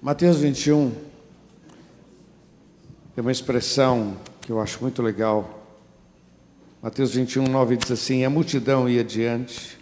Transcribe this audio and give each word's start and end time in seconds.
Mateus 0.00 0.38
21 0.38 0.92
tem 3.14 3.22
uma 3.22 3.32
expressão 3.32 4.16
que 4.40 4.52
eu 4.52 4.60
acho 4.60 4.80
muito 4.80 5.02
legal. 5.02 5.66
Mateus 6.80 7.14
21, 7.14 7.48
9 7.48 7.76
diz 7.76 7.90
assim: 7.90 8.24
A 8.24 8.30
multidão 8.30 8.88
ia 8.88 9.00
adiante. 9.00 9.76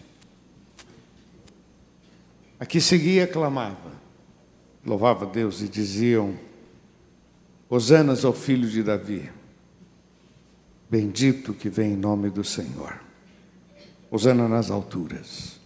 Aqui 2.58 2.80
seguia 2.80 3.26
clamava, 3.26 3.92
louvava 4.86 5.26
Deus 5.26 5.60
e 5.60 5.68
diziam: 5.68 6.34
Hosanas 7.68 8.24
ao 8.24 8.32
filho 8.32 8.66
de 8.70 8.82
Davi, 8.82 9.30
bendito 10.88 11.52
que 11.52 11.68
vem 11.68 11.92
em 11.92 11.96
nome 11.96 12.30
do 12.30 12.42
Senhor. 12.42 13.00
Hosana 14.10 14.48
nas 14.48 14.70
alturas. 14.70 15.60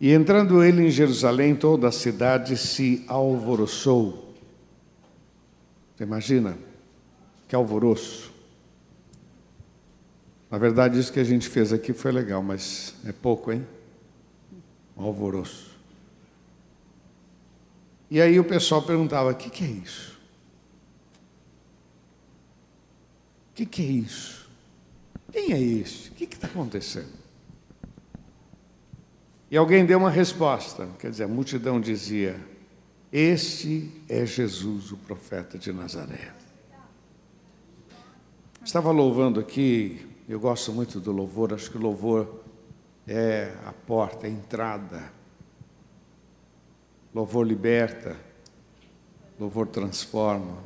E 0.00 0.12
entrando 0.12 0.64
ele 0.64 0.86
em 0.86 0.90
Jerusalém, 0.90 1.54
toda 1.54 1.88
a 1.88 1.92
cidade 1.92 2.56
se 2.56 3.04
alvoroçou. 3.06 4.34
Você 5.94 6.04
imagina? 6.04 6.56
Que 7.46 7.54
alvoroço. 7.54 8.32
Na 10.50 10.56
verdade, 10.56 10.98
isso 10.98 11.12
que 11.12 11.20
a 11.20 11.24
gente 11.24 11.46
fez 11.48 11.70
aqui 11.70 11.92
foi 11.92 12.10
legal, 12.12 12.42
mas 12.42 12.94
é 13.04 13.12
pouco, 13.12 13.52
hein? 13.52 13.66
Um 14.96 15.04
alvoroço. 15.04 15.70
E 18.10 18.20
aí 18.22 18.40
o 18.40 18.44
pessoal 18.44 18.82
perguntava: 18.82 19.30
o 19.30 19.34
que, 19.34 19.50
que 19.50 19.64
é 19.64 19.68
isso? 19.68 20.18
O 23.50 23.54
que, 23.54 23.66
que 23.66 23.82
é 23.82 23.86
isso? 23.86 24.50
Quem 25.30 25.52
é 25.52 25.60
este? 25.60 26.08
O 26.08 26.14
que 26.14 26.24
está 26.24 26.46
acontecendo? 26.46 27.19
E 29.50 29.56
alguém 29.56 29.84
deu 29.84 29.98
uma 29.98 30.10
resposta, 30.10 30.88
quer 30.98 31.10
dizer, 31.10 31.24
a 31.24 31.28
multidão 31.28 31.80
dizia: 31.80 32.40
Este 33.12 33.90
é 34.08 34.24
Jesus, 34.24 34.92
o 34.92 34.96
profeta 34.96 35.58
de 35.58 35.72
Nazaré. 35.72 36.32
Estava 38.64 38.92
louvando 38.92 39.40
aqui, 39.40 40.06
eu 40.28 40.38
gosto 40.38 40.72
muito 40.72 41.00
do 41.00 41.10
louvor, 41.10 41.52
acho 41.52 41.68
que 41.68 41.76
o 41.76 41.80
louvor 41.80 42.42
é 43.08 43.52
a 43.66 43.72
porta, 43.72 44.26
a 44.26 44.30
entrada. 44.30 45.12
Louvor 47.12 47.44
liberta, 47.44 48.16
louvor 49.36 49.66
transforma, 49.66 50.58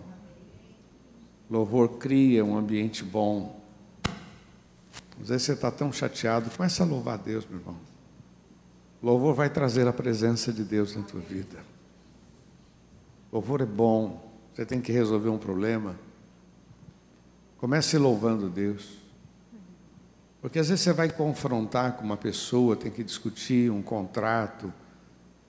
louvor 1.50 1.96
cria 1.96 2.44
um 2.44 2.58
ambiente 2.58 3.02
bom. 3.02 3.58
Às 5.22 5.28
vezes 5.28 5.44
você 5.44 5.52
está 5.54 5.70
tão 5.70 5.90
chateado, 5.90 6.50
começa 6.50 6.82
a 6.82 6.86
louvar 6.86 7.14
a 7.14 7.22
Deus, 7.22 7.46
meu 7.48 7.60
irmão. 7.60 7.93
Louvor 9.04 9.34
vai 9.34 9.50
trazer 9.50 9.86
a 9.86 9.92
presença 9.92 10.50
de 10.50 10.64
Deus 10.64 10.96
na 10.96 11.02
tua 11.02 11.20
vida. 11.20 11.62
Louvor 13.30 13.60
é 13.60 13.66
bom. 13.66 14.32
Você 14.54 14.64
tem 14.64 14.80
que 14.80 14.90
resolver 14.90 15.28
um 15.28 15.36
problema. 15.36 15.94
Comece 17.58 17.98
louvando 17.98 18.48
Deus. 18.48 18.96
Porque 20.40 20.58
às 20.58 20.70
vezes 20.70 20.82
você 20.82 20.94
vai 20.94 21.10
confrontar 21.10 21.98
com 21.98 22.02
uma 22.02 22.16
pessoa, 22.16 22.76
tem 22.76 22.90
que 22.90 23.04
discutir 23.04 23.70
um 23.70 23.82
contrato 23.82 24.72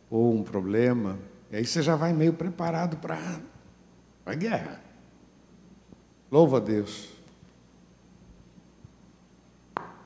ou 0.09 0.35
um 0.35 0.43
problema, 0.43 1.17
e 1.49 1.55
aí 1.55 1.65
você 1.65 1.81
já 1.81 1.95
vai 1.95 2.11
meio 2.11 2.33
preparado 2.33 2.97
para 2.97 3.39
a 4.25 4.35
guerra. 4.35 4.81
Louva 6.29 6.59
Deus. 6.59 7.07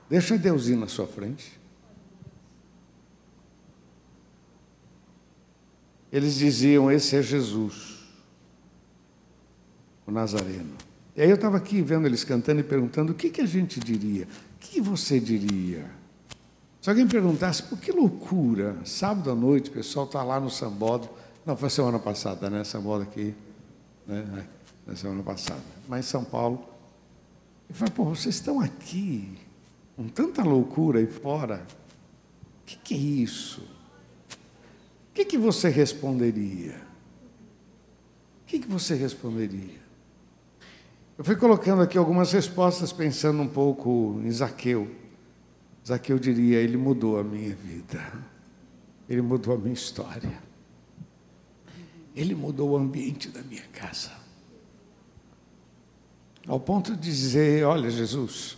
Deixa 0.08 0.38
Deus 0.38 0.67
ir 0.67 0.75
na 0.75 0.88
sua 0.88 1.08
frente. 1.08 1.58
Eles 6.11 6.35
diziam: 6.35 6.91
Esse 6.91 7.15
é 7.15 7.21
Jesus, 7.21 7.99
o 10.05 10.11
Nazareno. 10.11 10.75
E 11.15 11.21
aí 11.21 11.29
eu 11.29 11.35
estava 11.35 11.57
aqui 11.57 11.81
vendo 11.81 12.05
eles 12.05 12.23
cantando 12.23 12.61
e 12.61 12.63
perguntando: 12.63 13.11
o 13.11 13.15
que, 13.15 13.29
que 13.29 13.41
a 13.41 13.45
gente 13.45 13.80
diria? 13.80 14.25
O 14.55 14.59
que, 14.59 14.71
que 14.73 14.81
você 14.81 15.19
diria? 15.19 15.86
Se 16.81 16.89
alguém 16.89 17.08
perguntasse, 17.08 17.64
por 17.64 17.77
que 17.77 17.92
loucura? 17.92 18.77
Sábado 18.86 19.30
à 19.30 19.36
noite 19.36 19.69
o 19.69 19.73
pessoal 19.73 20.05
está 20.05 20.23
lá 20.23 20.39
no 20.39 20.49
Sambódromo. 20.49 21.14
Não, 21.45 21.58
foi 21.58 21.69
semana 21.69 21.99
passada, 21.99 22.49
né? 22.49 22.64
Sambódromo 22.64 23.11
aqui, 23.11 23.36
né? 24.08 24.48
Na 24.87 24.95
semana 24.95 25.21
passada. 25.21 25.61
Mas 25.87 26.05
São 26.05 26.23
Paulo. 26.23 26.64
E 27.69 27.73
falei, 27.73 27.93
pô, 27.93 28.05
vocês 28.05 28.36
estão 28.36 28.59
aqui, 28.59 29.37
com 29.95 30.08
tanta 30.08 30.42
loucura 30.42 30.99
aí 30.99 31.05
fora. 31.05 31.65
O 32.61 32.65
que, 32.65 32.77
que 32.77 32.93
é 32.93 32.98
isso? 32.98 33.61
Que, 35.19 35.25
que 35.25 35.37
você 35.37 35.67
responderia? 35.67 36.75
O 38.41 38.45
que, 38.45 38.59
que 38.59 38.67
você 38.67 38.95
responderia? 38.95 39.80
Eu 41.17 41.25
fui 41.25 41.35
colocando 41.35 41.81
aqui 41.81 41.97
algumas 41.97 42.31
respostas, 42.31 42.93
pensando 42.93 43.41
um 43.41 43.47
pouco 43.47 44.21
em 44.23 44.31
Zaqueu. 44.31 44.89
Zaqueu 45.85 46.17
diria: 46.17 46.59
Ele 46.59 46.77
mudou 46.77 47.19
a 47.19 47.23
minha 47.23 47.53
vida, 47.53 48.02
ele 49.09 49.21
mudou 49.21 49.55
a 49.55 49.57
minha 49.57 49.73
história, 49.73 50.41
ele 52.15 52.33
mudou 52.33 52.69
o 52.69 52.77
ambiente 52.77 53.27
da 53.27 53.41
minha 53.41 53.65
casa. 53.73 54.11
Ao 56.47 56.61
ponto 56.61 56.95
de 56.95 57.01
dizer: 57.01 57.65
Olha, 57.65 57.89
Jesus, 57.89 58.57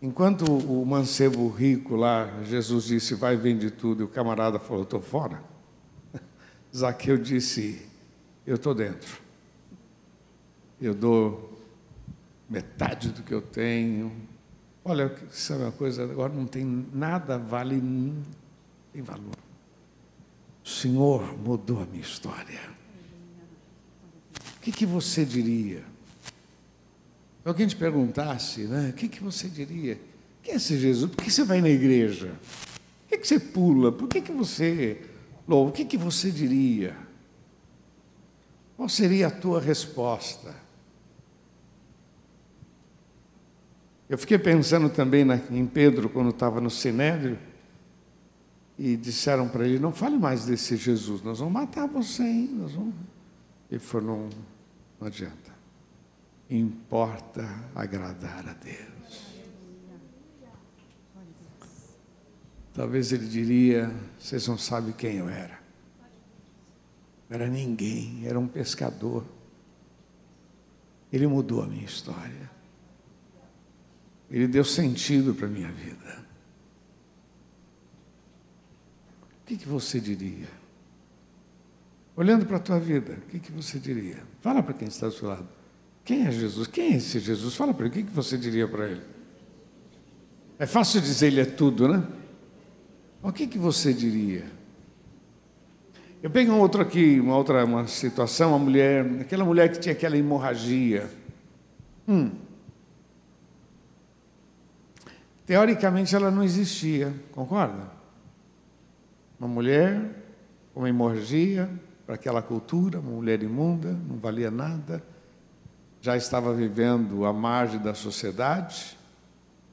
enquanto 0.00 0.44
o 0.44 0.86
mancebo 0.86 1.48
rico 1.48 1.96
lá, 1.96 2.44
Jesus 2.44 2.84
disse: 2.84 3.16
Vai, 3.16 3.36
vende 3.36 3.68
tudo, 3.68 4.02
e 4.02 4.04
o 4.04 4.08
camarada 4.08 4.60
falou: 4.60 4.84
Estou 4.84 5.02
fora. 5.02 5.51
Zaqueu 6.74 7.18
disse: 7.18 7.82
Eu 8.46 8.56
estou 8.56 8.74
dentro. 8.74 9.20
Eu 10.80 10.94
dou 10.94 11.60
metade 12.48 13.10
do 13.10 13.22
que 13.22 13.32
eu 13.32 13.42
tenho. 13.42 14.12
Olha, 14.84 15.14
sabe 15.30 15.62
uma 15.62 15.72
coisa? 15.72 16.02
Agora 16.02 16.32
não 16.32 16.46
tem 16.46 16.64
nada, 16.92 17.38
vale, 17.38 17.76
não 17.76 18.22
tem 18.92 19.02
valor. 19.02 19.36
O 20.64 20.68
Senhor 20.68 21.38
mudou 21.38 21.82
a 21.82 21.86
minha 21.86 22.02
história. 22.02 22.60
O 24.56 24.60
que, 24.60 24.72
que 24.72 24.86
você 24.86 25.24
diria? 25.24 25.84
Se 27.42 27.48
alguém 27.48 27.66
te 27.66 27.76
perguntasse, 27.76 28.62
né? 28.62 28.90
O 28.90 28.92
que, 28.92 29.08
que 29.08 29.22
você 29.22 29.48
diria? 29.48 30.00
Quem 30.42 30.54
é 30.54 30.56
esse 30.56 30.78
Jesus? 30.78 31.10
Por 31.10 31.22
que 31.22 31.30
você 31.30 31.44
vai 31.44 31.60
na 31.60 31.68
igreja? 31.68 32.28
Por 32.28 33.08
que, 33.10 33.18
que 33.18 33.26
você 33.26 33.38
pula? 33.38 33.92
Por 33.92 34.08
que, 34.08 34.20
que 34.20 34.32
você 34.32 35.00
Lou, 35.46 35.68
o 35.68 35.72
que, 35.72 35.84
que 35.84 35.96
você 35.96 36.30
diria? 36.30 36.96
Qual 38.76 38.88
seria 38.88 39.28
a 39.28 39.30
tua 39.30 39.60
resposta? 39.60 40.54
Eu 44.08 44.18
fiquei 44.18 44.38
pensando 44.38 44.90
também 44.90 45.24
na, 45.24 45.36
em 45.50 45.66
Pedro, 45.66 46.08
quando 46.08 46.30
estava 46.30 46.60
no 46.60 46.70
Sinédrio, 46.70 47.38
e 48.78 48.96
disseram 48.96 49.48
para 49.48 49.66
ele: 49.66 49.78
Não 49.78 49.92
fale 49.92 50.18
mais 50.18 50.44
desse 50.44 50.76
Jesus, 50.76 51.22
nós 51.22 51.38
vamos 51.38 51.54
matar 51.54 51.86
você, 51.86 52.22
hein? 52.22 52.50
Nós 52.52 52.72
vamos... 52.72 52.94
Ele 53.70 53.80
falou: 53.80 54.18
não, 54.18 54.28
não 55.00 55.06
adianta. 55.06 55.52
Importa 56.50 57.48
agradar 57.74 58.46
a 58.46 58.52
Deus. 58.52 58.91
Talvez 62.74 63.12
ele 63.12 63.26
diria: 63.26 63.94
vocês 64.18 64.46
não 64.48 64.56
sabem 64.56 64.92
quem 64.92 65.16
eu 65.16 65.28
era. 65.28 65.60
Não 67.28 67.36
era 67.36 67.48
ninguém, 67.48 68.26
era 68.26 68.38
um 68.38 68.48
pescador. 68.48 69.24
Ele 71.12 71.26
mudou 71.26 71.62
a 71.62 71.66
minha 71.66 71.84
história. 71.84 72.50
Ele 74.30 74.48
deu 74.48 74.64
sentido 74.64 75.34
para 75.34 75.46
a 75.46 75.50
minha 75.50 75.70
vida. 75.70 76.24
O 79.42 79.44
que, 79.44 79.58
que 79.58 79.68
você 79.68 80.00
diria? 80.00 80.48
Olhando 82.16 82.46
para 82.46 82.56
a 82.56 82.60
tua 82.60 82.78
vida, 82.78 83.12
o 83.12 83.30
que, 83.30 83.38
que 83.38 83.52
você 83.52 83.78
diria? 83.78 84.22
Fala 84.40 84.62
para 84.62 84.72
quem 84.72 84.88
está 84.88 85.06
do 85.06 85.12
seu 85.12 85.28
lado. 85.28 85.48
Quem 86.04 86.26
é 86.26 86.32
Jesus? 86.32 86.66
Quem 86.66 86.94
é 86.94 86.96
esse 86.96 87.20
Jesus? 87.20 87.54
Fala 87.54 87.74
para 87.74 87.86
ele. 87.86 87.94
O 87.94 87.98
que, 87.98 88.02
que 88.04 88.14
você 88.14 88.38
diria 88.38 88.66
para 88.66 88.88
ele? 88.88 89.02
É 90.58 90.66
fácil 90.66 91.00
dizer 91.00 91.26
ele 91.28 91.40
é 91.40 91.44
tudo, 91.44 91.88
né? 91.88 92.06
O 93.22 93.30
que, 93.30 93.46
que 93.46 93.58
você 93.58 93.94
diria? 93.94 94.44
Eu 96.22 96.30
pego 96.30 96.52
um 96.52 96.58
outro 96.58 96.82
aqui, 96.82 97.20
uma 97.20 97.36
outra 97.36 97.64
uma 97.64 97.86
situação, 97.86 98.50
uma 98.50 98.58
mulher, 98.58 99.04
aquela 99.20 99.44
mulher 99.44 99.70
que 99.70 99.78
tinha 99.78 99.92
aquela 99.92 100.16
hemorragia. 100.16 101.08
Hum. 102.08 102.32
Teoricamente 105.46 106.14
ela 106.14 106.30
não 106.30 106.42
existia, 106.42 107.14
concorda? 107.32 107.90
Uma 109.38 109.48
mulher 109.48 110.00
com 110.74 110.80
uma 110.80 110.88
hemorragia, 110.88 111.70
para 112.06 112.16
aquela 112.16 112.42
cultura, 112.42 112.98
uma 112.98 113.12
mulher 113.12 113.42
imunda, 113.42 113.92
não 114.08 114.16
valia 114.16 114.50
nada, 114.50 115.02
já 116.00 116.16
estava 116.16 116.52
vivendo 116.52 117.24
à 117.24 117.32
margem 117.32 117.80
da 117.80 117.94
sociedade, 117.94 118.96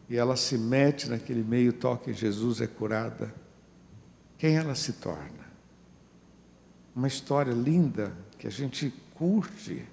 e 0.09 0.17
ela 0.17 0.35
se 0.35 0.57
mete 0.57 1.07
naquele 1.07 1.43
meio, 1.43 1.71
toque 1.71 2.11
em 2.11 2.13
Jesus, 2.13 2.61
é 2.61 2.67
curada. 2.67 3.33
Quem 4.37 4.55
ela 4.55 4.73
se 4.73 4.93
torna? 4.93 5.49
uma 6.99 7.07
história 7.07 7.53
linda 7.53 8.11
que 8.37 8.45
a 8.45 8.51
gente 8.51 8.93
curte, 9.13 9.85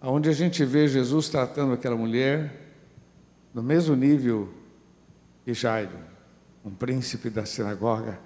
onde 0.00 0.28
a 0.28 0.32
gente 0.32 0.62
vê 0.62 0.86
Jesus 0.86 1.30
tratando 1.30 1.72
aquela 1.72 1.96
mulher 1.96 2.70
no 3.54 3.62
mesmo 3.62 3.96
nível 3.96 4.52
que 5.42 5.54
Jairo, 5.54 5.98
um 6.62 6.70
príncipe 6.70 7.30
da 7.30 7.46
sinagoga, 7.46 8.20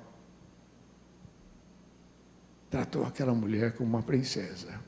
tratou 2.68 3.04
aquela 3.04 3.32
mulher 3.32 3.76
como 3.76 3.88
uma 3.88 4.02
princesa. 4.02 4.80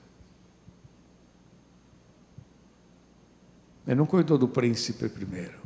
Ele 3.88 3.96
não 3.96 4.04
cuidou 4.04 4.36
do 4.36 4.46
príncipe 4.46 5.08
primeiro. 5.08 5.58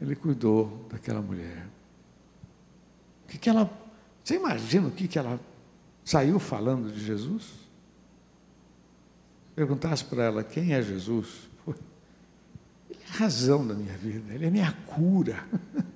Ele 0.00 0.16
cuidou 0.16 0.86
daquela 0.90 1.20
mulher. 1.20 1.66
O 3.24 3.28
que, 3.28 3.36
que 3.36 3.50
ela. 3.50 3.70
Você 4.24 4.36
imagina 4.36 4.88
o 4.88 4.90
que, 4.90 5.06
que 5.06 5.18
ela 5.18 5.38
saiu 6.02 6.38
falando 6.38 6.90
de 6.90 7.04
Jesus? 7.04 7.44
Perguntasse 9.54 10.02
para 10.02 10.24
ela 10.24 10.42
quem 10.42 10.72
é 10.72 10.80
Jesus. 10.80 11.50
Ele 11.66 13.00
é 13.04 13.12
a 13.12 13.16
razão 13.18 13.66
da 13.66 13.74
minha 13.74 13.96
vida, 13.98 14.32
ele 14.32 14.46
é 14.46 14.50
minha 14.50 14.72
cura. 14.86 15.46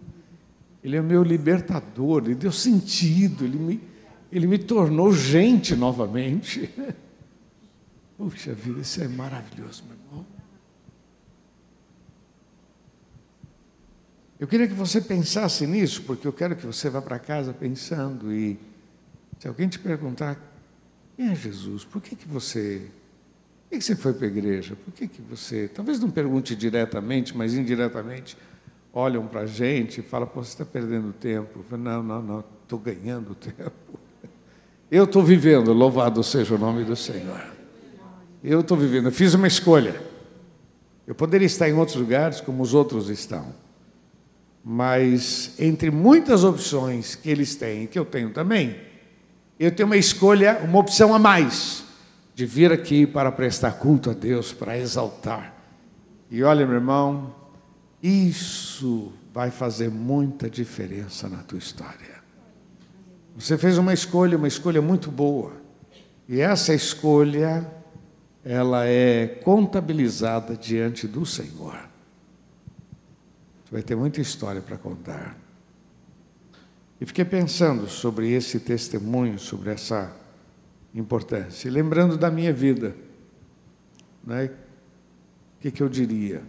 Ele 0.85 0.97
é 0.97 1.01
o 1.01 1.05
meu 1.05 1.23
libertador, 1.23 2.25
ele 2.25 2.35
deu 2.35 2.51
sentido, 2.51 3.45
ele 3.45 3.57
me, 3.57 3.81
ele 4.33 4.49
me 4.49 4.59
tornou 4.59 5.13
gente 5.13 5.77
novamente. 5.77 6.69
Puxa 8.19 8.53
vida, 8.53 8.81
isso 8.81 9.01
é 9.01 9.07
maravilhoso, 9.07 9.85
meu 9.85 9.97
irmão. 9.97 10.32
Eu 14.43 14.49
queria 14.49 14.67
que 14.67 14.75
você 14.75 15.01
pensasse 15.01 15.65
nisso, 15.69 16.03
porque 16.03 16.27
eu 16.27 16.33
quero 16.33 16.57
que 16.57 16.67
você 16.67 16.91
vá 16.91 17.01
para 17.01 17.17
casa 17.17 17.53
pensando 17.53 18.33
e 18.33 18.59
se 19.39 19.47
alguém 19.47 19.69
te 19.69 19.79
perguntar 19.79 20.37
quem 21.15 21.29
é 21.29 21.35
Jesus, 21.37 21.85
por 21.85 22.03
que, 22.03 22.17
que 22.17 22.27
você. 22.27 22.89
Por 23.71 23.79
que, 23.79 23.85
você 23.85 23.95
foi 23.95 24.13
para 24.13 24.27
a 24.27 24.29
igreja? 24.29 24.75
Por 24.75 24.93
que, 24.95 25.07
que 25.07 25.23
você. 25.23 25.69
Talvez 25.73 26.01
não 26.01 26.11
pergunte 26.11 26.57
diretamente, 26.57 27.37
mas 27.37 27.55
indiretamente 27.55 28.37
olham 28.93 29.29
para 29.29 29.43
a 29.43 29.47
gente 29.47 30.01
e 30.01 30.03
falam, 30.03 30.29
você 30.35 30.49
está 30.51 30.65
perdendo 30.65 31.13
tempo. 31.13 31.61
Eu 31.61 31.63
falo, 31.63 31.83
não, 31.85 32.03
não, 32.03 32.21
não, 32.21 32.45
estou 32.65 32.81
ganhando 32.81 33.37
tempo. 33.37 33.71
Eu 34.91 35.05
estou 35.05 35.23
vivendo, 35.23 35.73
louvado 35.73 36.21
seja 36.25 36.57
o 36.57 36.59
nome 36.59 36.83
do 36.83 36.97
Senhor. 36.97 37.47
Eu 38.43 38.61
estou 38.61 38.77
vivendo, 38.77 39.07
eu 39.07 39.13
fiz 39.13 39.35
uma 39.35 39.47
escolha. 39.47 40.03
Eu 41.07 41.15
poderia 41.15 41.47
estar 41.47 41.69
em 41.69 41.75
outros 41.75 41.97
lugares 41.97 42.41
como 42.41 42.61
os 42.61 42.75
outros 42.75 43.09
estão. 43.09 43.63
Mas 44.65 45.55
entre 45.59 45.91
muitas 45.91 46.45
opções 46.45 47.15
que 47.15 47.29
eles 47.29 47.57
têm, 47.57 47.87
que 47.87 47.99
eu 47.99 48.05
tenho 48.05 48.31
também, 48.31 48.77
eu 49.59 49.75
tenho 49.75 49.89
uma 49.89 49.97
escolha, 49.97 50.61
uma 50.63 50.79
opção 50.79 51.15
a 51.15 51.19
mais, 51.19 51.85
de 52.35 52.47
vir 52.47 52.73
aqui 52.73 53.07
para 53.07 53.33
prestar 53.33 53.73
culto 53.73 54.11
a 54.11 54.13
Deus, 54.13 54.53
para 54.53 54.79
exaltar. 54.79 55.55
E 56.31 56.43
olha, 56.43 56.65
meu 56.65 56.77
irmão, 56.77 57.35
isso 58.03 59.13
vai 59.33 59.51
fazer 59.51 59.91
muita 59.91 60.49
diferença 60.49 61.29
na 61.29 61.39
tua 61.39 61.59
história. 61.59 62.23
Você 63.37 63.59
fez 63.59 63.79
uma 63.79 63.93
escolha, 63.93 64.37
uma 64.37 64.49
escolha 64.49 64.81
muito 64.81 65.11
boa. 65.11 65.53
E 66.29 66.41
essa 66.41 66.73
escolha, 66.73 67.67
ela 68.45 68.87
é 68.87 69.27
contabilizada 69.27 70.57
diante 70.57 71.09
do 71.09 71.27
Senhor 71.27 71.92
vai 73.73 73.83
ter 73.83 73.97
muita 73.97 74.21
história 74.21 74.61
para 74.61 74.77
contar. 74.77 75.35
E 77.01 77.07
fiquei 77.07 77.25
pensando 77.25 77.89
sobre 77.89 78.31
esse 78.31 78.61
testemunho, 78.61 79.39
sobre 79.39 79.71
essa 79.71 80.15
importância, 80.95 81.69
e 81.69 81.71
lembrando 81.71 82.19
da 82.19 82.31
minha 82.31 82.53
vida. 82.53 82.95
Né? 84.23 84.45
O 84.45 85.61
que, 85.61 85.71
que 85.71 85.83
eu 85.83 85.89
diria? 85.89 86.43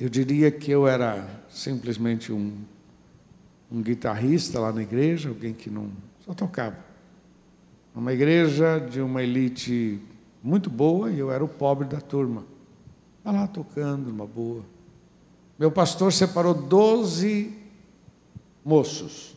Eu 0.00 0.08
diria 0.08 0.50
que 0.50 0.68
eu 0.68 0.88
era 0.88 1.26
simplesmente 1.48 2.32
um, 2.32 2.58
um 3.70 3.80
guitarrista 3.80 4.58
lá 4.58 4.72
na 4.72 4.82
igreja, 4.82 5.28
alguém 5.28 5.54
que 5.54 5.70
não 5.70 5.92
só 6.24 6.34
tocava. 6.34 6.84
Uma 7.94 8.12
igreja 8.12 8.80
de 8.80 9.00
uma 9.00 9.22
elite 9.22 10.02
muito 10.42 10.68
boa 10.68 11.10
e 11.10 11.20
eu 11.20 11.30
era 11.30 11.44
o 11.44 11.48
pobre 11.48 11.86
da 11.86 12.00
turma. 12.00 12.44
Estava 13.18 13.40
lá 13.42 13.46
tocando, 13.46 14.08
numa 14.08 14.26
boa. 14.26 14.75
Meu 15.58 15.70
pastor 15.70 16.12
separou 16.12 16.54
12 16.54 17.56
moços. 18.64 19.34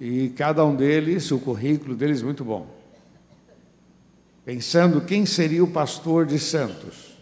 E 0.00 0.30
cada 0.30 0.64
um 0.64 0.74
deles, 0.74 1.30
o 1.30 1.38
currículo 1.38 1.94
deles 1.94 2.22
muito 2.22 2.44
bom. 2.44 2.66
Pensando 4.44 5.00
quem 5.00 5.24
seria 5.24 5.64
o 5.64 5.70
pastor 5.70 6.26
de 6.26 6.38
Santos. 6.38 7.14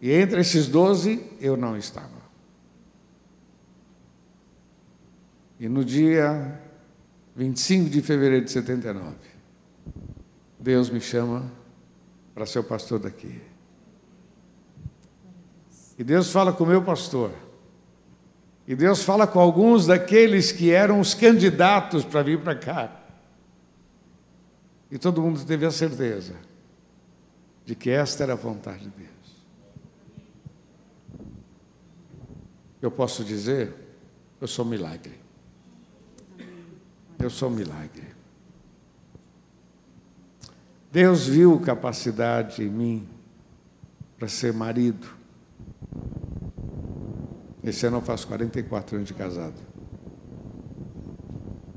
E 0.00 0.12
entre 0.12 0.40
esses 0.40 0.68
12, 0.68 1.24
eu 1.40 1.56
não 1.56 1.76
estava. 1.76 2.22
E 5.58 5.68
no 5.68 5.84
dia 5.84 6.60
25 7.34 7.88
de 7.88 8.02
fevereiro 8.02 8.44
de 8.44 8.50
79, 8.50 9.14
Deus 10.58 10.90
me 10.90 11.00
chama 11.00 11.50
para 12.34 12.46
ser 12.46 12.58
o 12.58 12.64
pastor 12.64 12.98
daqui. 12.98 13.51
E 15.98 16.04
Deus 16.04 16.30
fala 16.30 16.52
com 16.52 16.64
o 16.64 16.66
meu 16.66 16.82
pastor. 16.82 17.32
E 18.66 18.74
Deus 18.74 19.02
fala 19.02 19.26
com 19.26 19.40
alguns 19.40 19.86
daqueles 19.86 20.52
que 20.52 20.70
eram 20.70 21.00
os 21.00 21.14
candidatos 21.14 22.04
para 22.04 22.22
vir 22.22 22.40
para 22.40 22.54
cá. 22.54 23.00
E 24.90 24.98
todo 24.98 25.20
mundo 25.20 25.44
teve 25.44 25.66
a 25.66 25.70
certeza 25.70 26.34
de 27.64 27.74
que 27.74 27.90
esta 27.90 28.22
era 28.22 28.32
a 28.32 28.36
vontade 28.36 28.80
de 28.80 28.90
Deus. 28.90 29.10
Eu 32.80 32.90
posso 32.90 33.24
dizer, 33.24 33.74
eu 34.40 34.48
sou 34.48 34.64
um 34.64 34.68
milagre. 34.68 35.20
Eu 37.18 37.30
sou 37.30 37.48
um 37.48 37.52
milagre. 37.52 38.12
Deus 40.90 41.26
viu 41.26 41.58
capacidade 41.60 42.62
em 42.62 42.68
mim 42.68 43.08
para 44.18 44.28
ser 44.28 44.52
marido 44.52 45.21
esse 47.62 47.86
ano 47.86 47.98
eu 47.98 48.02
faço 48.02 48.26
44 48.26 48.96
anos 48.96 49.08
de 49.08 49.14
casado. 49.14 49.54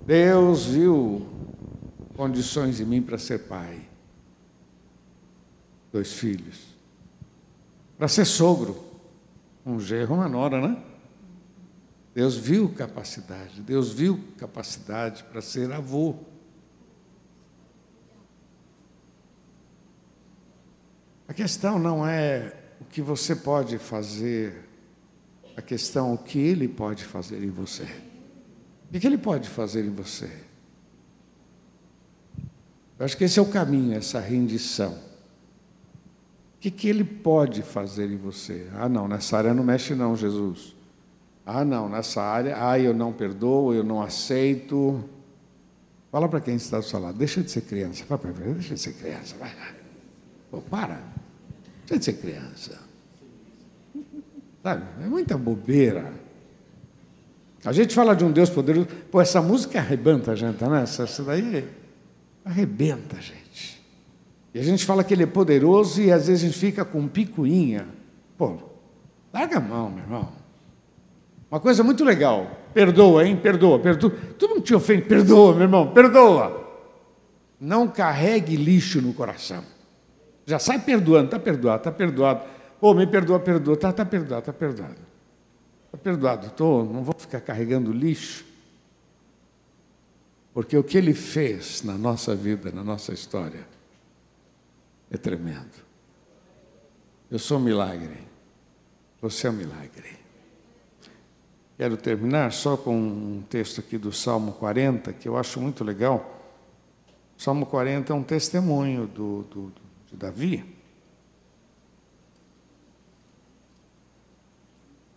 Deus 0.06 0.66
viu 0.66 1.28
condições 2.16 2.80
em 2.80 2.86
mim 2.86 3.02
para 3.02 3.18
ser 3.18 3.40
pai. 3.40 3.82
Dois 5.92 6.14
filhos. 6.14 6.66
Para 7.98 8.08
ser 8.08 8.26
sogro. 8.26 8.84
Um 9.66 9.80
gerro, 9.80 10.16
uma 10.16 10.28
nora, 10.28 10.62
né? 10.62 10.84
Deus 12.14 12.38
viu 12.38 12.70
capacidade. 12.70 13.62
Deus 13.62 13.92
viu 13.92 14.20
capacidade 14.38 15.24
para 15.24 15.42
ser 15.42 15.72
avô. 15.72 16.16
A 21.28 21.34
questão 21.34 21.78
não 21.78 22.08
é 22.08 22.56
o 22.80 22.86
que 22.86 23.02
você 23.02 23.36
pode 23.36 23.78
fazer 23.78 24.66
a 25.56 25.62
questão 25.62 26.14
o 26.14 26.18
que 26.18 26.40
ele 26.40 26.68
pode 26.68 27.04
fazer 27.06 27.44
em 27.44 27.50
você. 27.50 27.88
O 28.94 29.00
que 29.00 29.06
ele 29.06 29.18
pode 29.18 29.50
fazer 29.50 29.86
em 29.86 29.90
você? 29.90 30.30
Eu 32.98 33.06
acho 33.06 33.18
que 33.18 33.24
esse 33.24 33.40
é 33.40 33.42
o 33.42 33.46
caminho, 33.46 33.98
essa 33.98 34.20
rendição. 34.20 34.92
O 34.92 36.60
que, 36.60 36.72
que 36.72 36.88
ele 36.88 37.04
pode 37.04 37.62
fazer 37.62 38.10
em 38.10 38.18
você? 38.18 38.68
Ah, 38.74 38.90
não, 38.90 39.08
nessa 39.08 39.38
área 39.38 39.54
não 39.54 39.64
mexe, 39.64 39.94
não, 39.94 40.16
Jesus. 40.16 40.76
Ah, 41.46 41.64
não, 41.64 41.88
nessa 41.88 42.22
área, 42.22 42.56
ah, 42.58 42.80
eu 42.80 42.94
não 42.94 43.14
perdoo, 43.14 43.74
eu 43.74 43.84
não 43.84 44.02
aceito. 44.02 45.04
Fala 46.12 46.28
para 46.28 46.40
quem 46.40 46.56
está 46.56 46.80
do 46.80 46.86
seu 46.86 47.00
lado, 47.00 47.18
deixa 47.18 47.42
de 47.42 47.52
ser 47.52 47.62
criança. 47.62 48.04
Fala 48.06 48.20
para 48.20 48.32
deixa 48.32 48.74
de 48.74 48.80
ser 48.80 48.94
criança, 48.94 49.36
vai. 49.38 49.54
Pô, 50.50 50.62
para, 50.62 51.04
deixa 51.86 52.00
de 52.00 52.06
ser 52.06 52.14
criança. 52.14 52.85
Sabe? 54.66 54.82
É 55.00 55.06
muita 55.06 55.38
bobeira. 55.38 56.12
A 57.64 57.72
gente 57.72 57.94
fala 57.94 58.16
de 58.16 58.26
um 58.26 58.32
Deus 58.32 58.50
poderoso. 58.50 58.88
Pô, 59.12 59.22
essa 59.22 59.40
música 59.40 59.78
arrebenta 59.78 60.32
a 60.32 60.36
gente, 60.36 60.64
né? 60.64 60.82
Essa, 60.82 61.04
essa 61.04 61.22
daí 61.22 61.70
arrebenta 62.44 63.16
a 63.16 63.22
gente. 63.22 63.80
E 64.56 64.60
a 64.60 64.64
gente 64.64 64.84
fala 64.84 65.04
que 65.04 65.14
ele 65.14 65.22
é 65.22 65.28
poderoso 65.28 66.02
e 66.02 66.12
às 66.12 66.26
vezes 66.26 66.42
a 66.42 66.48
gente 66.48 66.58
fica 66.58 66.84
com 66.84 67.08
picuinha. 67.08 67.86
Pô, 68.40 68.58
larga 69.32 69.58
a 69.58 69.62
mão, 69.62 69.92
meu 69.92 70.04
irmão. 70.04 70.30
Uma 71.52 71.60
coisa 71.60 71.84
muito 71.84 72.04
legal. 72.04 72.50
Perdoa, 72.74 73.24
hein? 73.24 73.38
Perdoa, 73.38 73.78
perdoa. 73.78 74.10
Todo 74.10 74.56
mundo 74.56 74.64
te 74.64 74.74
ofende. 74.74 75.04
Perdoa, 75.04 75.54
meu 75.54 75.62
irmão, 75.62 75.94
perdoa. 75.94 76.82
Não 77.62 77.88
carregue 77.88 78.56
lixo 78.56 79.00
no 79.00 79.14
coração. 79.14 79.64
Já 80.44 80.58
sai 80.58 80.80
perdoando, 80.80 81.26
está 81.26 81.38
perdoado, 81.38 81.78
está 81.78 81.92
perdoado. 81.92 82.55
Pô, 82.80 82.94
me 82.94 83.08
perdoa, 83.08 83.40
perdoa. 83.40 83.78
Tá, 83.78 83.92
tá 83.92 84.06
perdoado, 84.06 84.46
tá 84.46 84.54
perdoado. 84.54 85.02
Tá 85.92 85.98
perdoado. 85.98 86.50
Tô, 86.52 86.84
não 86.84 87.04
vou 87.04 87.16
ficar 87.18 87.42
carregando 87.42 87.92
lixo. 87.92 88.46
Porque 90.54 90.78
o 90.78 90.84
que 90.84 90.98
ele 90.98 91.14
fez 91.14 91.84
na 91.84 91.98
nossa 91.98 92.36
vida, 92.36 92.72
na 92.72 92.84
nossa 92.84 93.14
história, 93.14 93.68
é 95.12 95.18
tremendo. 95.18 95.84
Eu 97.30 97.40
sou 97.40 97.58
um 97.58 97.62
milagre. 97.62 98.20
Você 99.22 99.48
é 99.48 99.50
um 99.50 99.54
milagre. 99.54 100.18
Quero 101.78 101.98
terminar 101.98 102.54
só 102.54 102.78
com 102.78 102.96
um 102.96 103.44
texto 103.50 103.80
aqui 103.80 103.98
do 103.98 104.14
Salmo 104.14 104.54
40, 104.54 105.12
que 105.12 105.28
eu 105.28 105.38
acho 105.38 105.60
muito 105.60 105.84
legal. 105.84 106.42
O 107.38 107.42
Salmo 107.42 107.66
40 107.66 108.14
é 108.14 108.16
um 108.16 108.24
testemunho 108.24 109.08
do, 109.08 109.44
do, 109.44 109.74
de 110.10 110.16
Davi. 110.16 110.75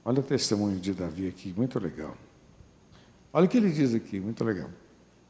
Olha 0.09 0.21
o 0.21 0.23
testemunho 0.23 0.81
de 0.81 0.95
Davi 0.95 1.29
aqui, 1.29 1.53
muito 1.55 1.79
legal. 1.79 2.17
Olha 3.31 3.45
o 3.45 3.49
que 3.49 3.59
ele 3.59 3.71
diz 3.71 3.95
aqui, 3.95 4.19
muito 4.19 4.43
legal. 4.43 4.71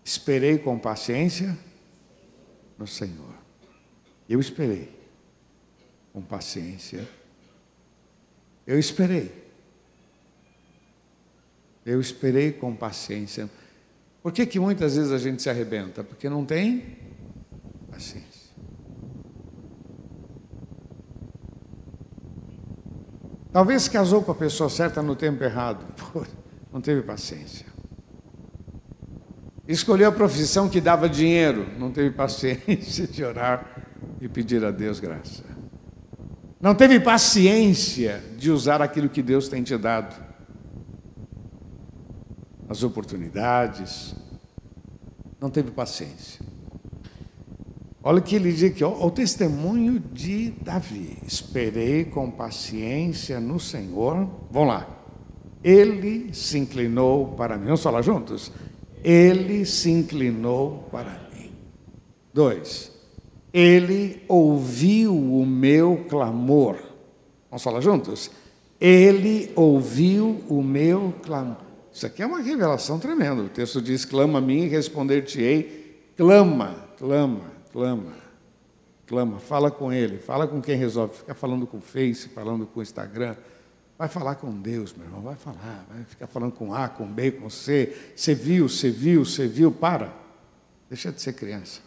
Esperei 0.05 0.57
com 0.57 0.79
paciência 0.79 1.59
no 2.79 2.87
Senhor. 2.87 3.35
Eu 4.29 4.39
esperei 4.39 4.89
com 6.13 6.23
paciência. 6.23 7.09
Eu 8.65 8.79
esperei. 8.79 9.33
Eu 11.85 12.01
esperei 12.01 12.53
com 12.53 12.73
paciência. 12.77 13.51
Por 14.23 14.31
que, 14.31 14.47
que 14.47 14.61
muitas 14.61 14.95
vezes 14.95 15.11
a 15.11 15.19
gente 15.19 15.43
se 15.43 15.51
arrebenta? 15.51 16.05
Porque 16.05 16.29
não 16.29 16.47
tem 16.47 16.99
paciência. 17.91 18.28
Talvez 23.59 23.89
casou 23.89 24.23
com 24.23 24.31
a 24.31 24.37
pessoa 24.37 24.71
certa 24.71 25.03
no 25.03 25.17
tempo 25.17 25.43
errado. 25.43 25.85
Pô, 26.13 26.25
não 26.73 26.81
teve 26.81 27.03
paciência. 27.03 27.67
Escolheu 29.67 30.11
a 30.11 30.13
profissão 30.13 30.69
que 30.69 30.81
dava 30.81 31.09
dinheiro. 31.09 31.67
Não 31.77 31.91
teve 31.91 32.13
paciência 32.13 33.05
de 33.09 33.25
orar 33.25 33.67
e 34.21 34.29
pedir 34.29 34.65
a 34.65 34.71
Deus 34.71 35.01
graça. 35.01 35.43
Não 36.61 36.73
teve 36.73 37.01
paciência 37.01 38.23
de 38.37 38.49
usar 38.49 38.81
aquilo 38.81 39.09
que 39.09 39.21
Deus 39.21 39.49
tem 39.49 39.61
te 39.65 39.77
dado 39.77 40.15
as 42.69 42.85
oportunidades, 42.85 44.15
não 45.41 45.51
teve 45.51 45.73
paciência. 45.73 46.47
Olha 48.09 48.21
o 48.21 48.23
que 48.23 48.37
ele 48.37 48.51
diz 48.51 48.71
aqui, 48.71 48.83
ó, 48.83 49.07
o 49.07 49.11
testemunho 49.11 50.01
de 50.01 50.49
Davi. 50.63 51.19
Esperei 51.27 52.07
com 52.07 52.31
paciência 52.31 53.39
no 53.39 53.61
Senhor. 53.61 54.27
Vamos 54.51 54.69
lá. 54.69 54.89
Ele 55.63 56.33
se 56.33 56.57
inclinou 56.57 57.35
para 57.35 57.59
mim. 57.59 57.67
Vamos 57.67 57.83
falar 57.83 58.01
juntos? 58.01 58.51
Ele 59.05 59.67
se 59.67 59.91
inclinou 59.91 60.89
para 60.91 61.21
mim. 61.35 61.51
Dois. 62.33 62.91
Ele 63.53 64.23
ouviu 64.27 65.15
o 65.15 65.45
meu 65.45 66.07
clamor. 66.09 66.79
Vamos 67.51 67.63
falar 67.63 67.83
juntos? 67.83 68.31
Ele 68.81 69.53
ouviu 69.55 70.43
o 70.49 70.63
meu 70.63 71.13
clamor. 71.23 71.59
Isso 71.93 72.07
aqui 72.07 72.23
é 72.23 72.27
uma 72.27 72.41
revelação 72.41 72.99
tremenda. 72.99 73.43
O 73.43 73.51
texto 73.51 73.83
diz: 73.83 74.07
clama 74.07 74.39
a 74.39 74.41
mim 74.41 74.63
e 74.63 74.69
responder-te-ei. 74.69 76.15
Clama, 76.17 76.75
clama, 76.97 77.58
clama, 77.79 78.13
clama. 79.07 79.39
Fala 79.39 79.71
com 79.71 79.93
ele, 79.93 80.19
fala 80.19 80.49
com 80.49 80.61
quem 80.61 80.77
resolve. 80.77 81.19
Fica 81.19 81.35
falando 81.35 81.65
com 81.65 81.79
o 81.79 81.81
Face, 81.81 82.29
falando 82.29 82.67
com 82.67 82.81
o 82.81 82.83
Instagram. 82.83 83.37
Vai 83.97 84.09
falar 84.09 84.35
com 84.35 84.51
Deus, 84.51 84.93
meu 84.93 85.07
irmão, 85.07 85.23
vai 85.23 85.37
falar. 85.37 85.87
Vai 85.89 86.05
ficar 86.05 86.27
falando 86.27 86.53
com 86.53 86.75
A, 86.75 86.89
com 86.89 87.07
B, 87.07 87.31
com 87.31 87.49
C. 87.49 88.13
Você 88.17 88.35
viu, 88.35 88.69
você 88.69 88.91
viu, 88.91 89.25
você 89.25 89.47
viu. 89.47 89.71
Para. 89.71 90.13
Deixa 90.89 91.13
de 91.13 91.23
ser 91.23 91.35
criança. 91.35 91.81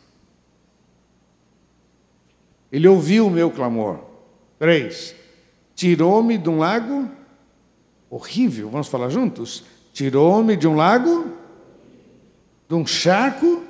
Ele 2.71 2.87
ouviu 2.87 3.27
o 3.27 3.31
meu 3.31 3.51
clamor. 3.51 4.05
Três. 4.57 5.13
Tirou-me 5.75 6.37
de 6.37 6.49
um 6.49 6.57
lago 6.57 7.09
horrível. 8.09 8.69
Vamos 8.69 8.87
falar 8.87 9.09
juntos? 9.09 9.65
Tirou-me 9.91 10.55
de 10.55 10.67
um 10.67 10.75
lago, 10.75 11.33
de 12.69 12.75
um 12.75 12.85
charco 12.85 13.63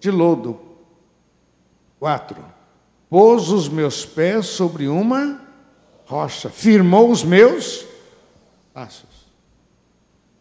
de 0.00 0.10
lodo. 0.10 0.63
Quatro. 2.04 2.44
Pôs 3.08 3.48
os 3.48 3.66
meus 3.66 4.04
pés 4.04 4.44
sobre 4.44 4.88
uma 4.88 5.40
rocha, 6.04 6.50
firmou 6.50 7.10
os 7.10 7.24
meus 7.24 7.86
passos. 8.74 9.08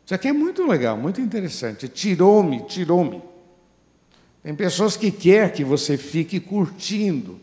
Isso 0.04 0.14
aqui 0.14 0.28
é 0.28 0.34
muito 0.34 0.68
legal, 0.68 0.98
muito 0.98 1.22
interessante. 1.22 1.88
Tirou-me, 1.88 2.64
tirou-me. 2.66 3.22
Tem 4.44 4.54
pessoas 4.54 4.98
que 4.98 5.10
querem 5.10 5.54
que 5.54 5.64
você 5.64 5.96
fique 5.96 6.38
curtindo 6.38 7.40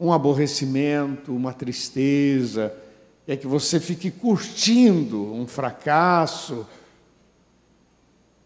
um 0.00 0.14
aborrecimento, 0.14 1.36
uma 1.36 1.52
tristeza, 1.52 2.74
quer 3.26 3.36
que 3.36 3.46
você 3.46 3.78
fique 3.78 4.10
curtindo 4.10 5.30
um 5.34 5.46
fracasso, 5.46 6.66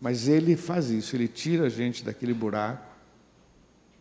mas 0.00 0.26
ele 0.26 0.56
faz 0.56 0.90
isso, 0.90 1.14
ele 1.14 1.28
tira 1.28 1.66
a 1.66 1.70
gente 1.70 2.02
daquele 2.02 2.34
buraco 2.34 2.91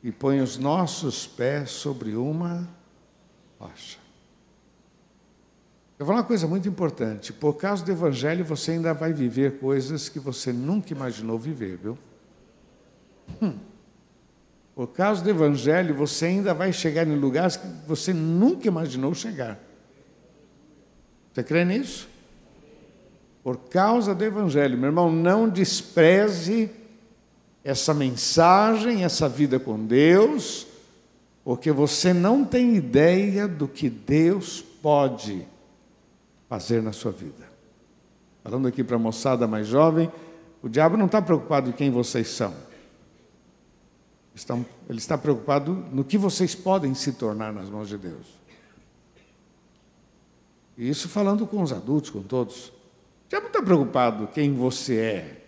e 0.03 0.11
põe 0.11 0.41
os 0.41 0.57
nossos 0.57 1.27
pés 1.27 1.71
sobre 1.71 2.15
uma 2.15 2.67
rocha. 3.59 3.99
Eu 5.97 6.05
vou 6.05 6.07
falar 6.07 6.21
uma 6.21 6.27
coisa 6.27 6.47
muito 6.47 6.67
importante. 6.67 7.31
Por 7.31 7.53
causa 7.53 7.85
do 7.85 7.91
Evangelho, 7.91 8.43
você 8.43 8.71
ainda 8.71 8.93
vai 8.93 9.13
viver 9.13 9.59
coisas 9.59 10.09
que 10.09 10.19
você 10.19 10.51
nunca 10.51 10.91
imaginou 10.93 11.37
viver, 11.37 11.77
viu? 11.77 11.97
Hum. 13.41 13.57
Por 14.73 14.87
causa 14.87 15.23
do 15.23 15.29
Evangelho, 15.29 15.93
você 15.93 16.25
ainda 16.25 16.53
vai 16.53 16.73
chegar 16.73 17.07
em 17.07 17.15
lugares 17.15 17.55
que 17.55 17.67
você 17.87 18.13
nunca 18.13 18.67
imaginou 18.67 19.13
chegar. 19.13 19.59
Você 21.31 21.43
crê 21.43 21.63
nisso? 21.63 22.09
por 23.43 23.57
causa 23.57 24.13
do 24.13 24.23
Evangelho. 24.23 24.77
Meu 24.77 24.89
irmão, 24.89 25.11
não 25.11 25.49
despreze 25.49 26.69
essa 27.63 27.93
mensagem, 27.93 29.03
essa 29.03 29.29
vida 29.29 29.59
com 29.59 29.85
Deus, 29.85 30.67
porque 31.43 31.71
você 31.71 32.13
não 32.13 32.43
tem 32.43 32.75
ideia 32.75 33.47
do 33.47 33.67
que 33.67 33.89
Deus 33.89 34.61
pode 34.61 35.47
fazer 36.49 36.81
na 36.81 36.91
sua 36.91 37.11
vida. 37.11 37.49
Falando 38.43 38.67
aqui 38.67 38.83
para 38.83 38.95
a 38.95 38.99
moçada 38.99 39.47
mais 39.47 39.67
jovem, 39.67 40.11
o 40.61 40.69
diabo 40.69 40.97
não 40.97 41.05
está 41.05 41.21
preocupado 41.21 41.69
em 41.69 41.73
quem 41.73 41.91
vocês 41.91 42.27
são. 42.29 42.53
Ele 44.89 44.97
está 44.97 45.17
preocupado 45.17 45.73
no 45.91 46.03
que 46.03 46.17
vocês 46.17 46.55
podem 46.55 46.93
se 46.95 47.13
tornar 47.13 47.53
nas 47.53 47.69
mãos 47.69 47.87
de 47.87 47.97
Deus. 47.97 48.25
E 50.77 50.89
isso 50.89 51.09
falando 51.09 51.45
com 51.45 51.61
os 51.61 51.71
adultos, 51.71 52.09
com 52.09 52.23
todos. 52.23 52.71
Já 53.29 53.39
não 53.39 53.47
está 53.47 53.61
preocupado 53.61 54.27
quem 54.27 54.55
você 54.55 54.97
é. 54.97 55.40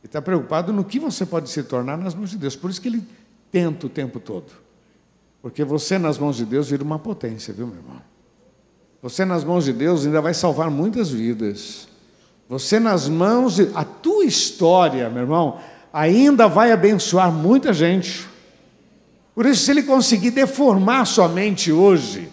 Ele 0.00 0.06
está 0.08 0.22
preocupado 0.22 0.72
no 0.72 0.84
que 0.84 0.98
você 0.98 1.26
pode 1.26 1.50
se 1.50 1.62
tornar 1.62 1.96
nas 1.98 2.14
mãos 2.14 2.30
de 2.30 2.38
Deus. 2.38 2.54
Por 2.54 2.70
isso 2.70 2.80
que 2.80 2.88
ele 2.88 3.02
tenta 3.50 3.86
o 3.86 3.90
tempo 3.90 4.20
todo. 4.20 4.52
Porque 5.42 5.64
você 5.64 5.98
nas 5.98 6.18
mãos 6.18 6.36
de 6.36 6.44
Deus 6.44 6.70
vira 6.70 6.82
uma 6.82 6.98
potência, 6.98 7.54
viu, 7.54 7.66
meu 7.66 7.76
irmão? 7.76 8.00
Você 9.02 9.24
nas 9.24 9.44
mãos 9.44 9.64
de 9.64 9.72
Deus 9.72 10.04
ainda 10.04 10.20
vai 10.20 10.34
salvar 10.34 10.70
muitas 10.70 11.10
vidas. 11.10 11.88
Você 12.48 12.80
nas 12.80 13.08
mãos 13.08 13.56
de. 13.56 13.70
A 13.74 13.84
tua 13.84 14.24
história, 14.24 15.08
meu 15.08 15.22
irmão, 15.22 15.60
ainda 15.92 16.48
vai 16.48 16.72
abençoar 16.72 17.30
muita 17.30 17.72
gente. 17.72 18.26
Por 19.34 19.46
isso, 19.46 19.64
se 19.64 19.70
ele 19.70 19.84
conseguir 19.84 20.32
deformar 20.32 21.06
sua 21.06 21.28
mente 21.28 21.70
hoje, 21.70 22.28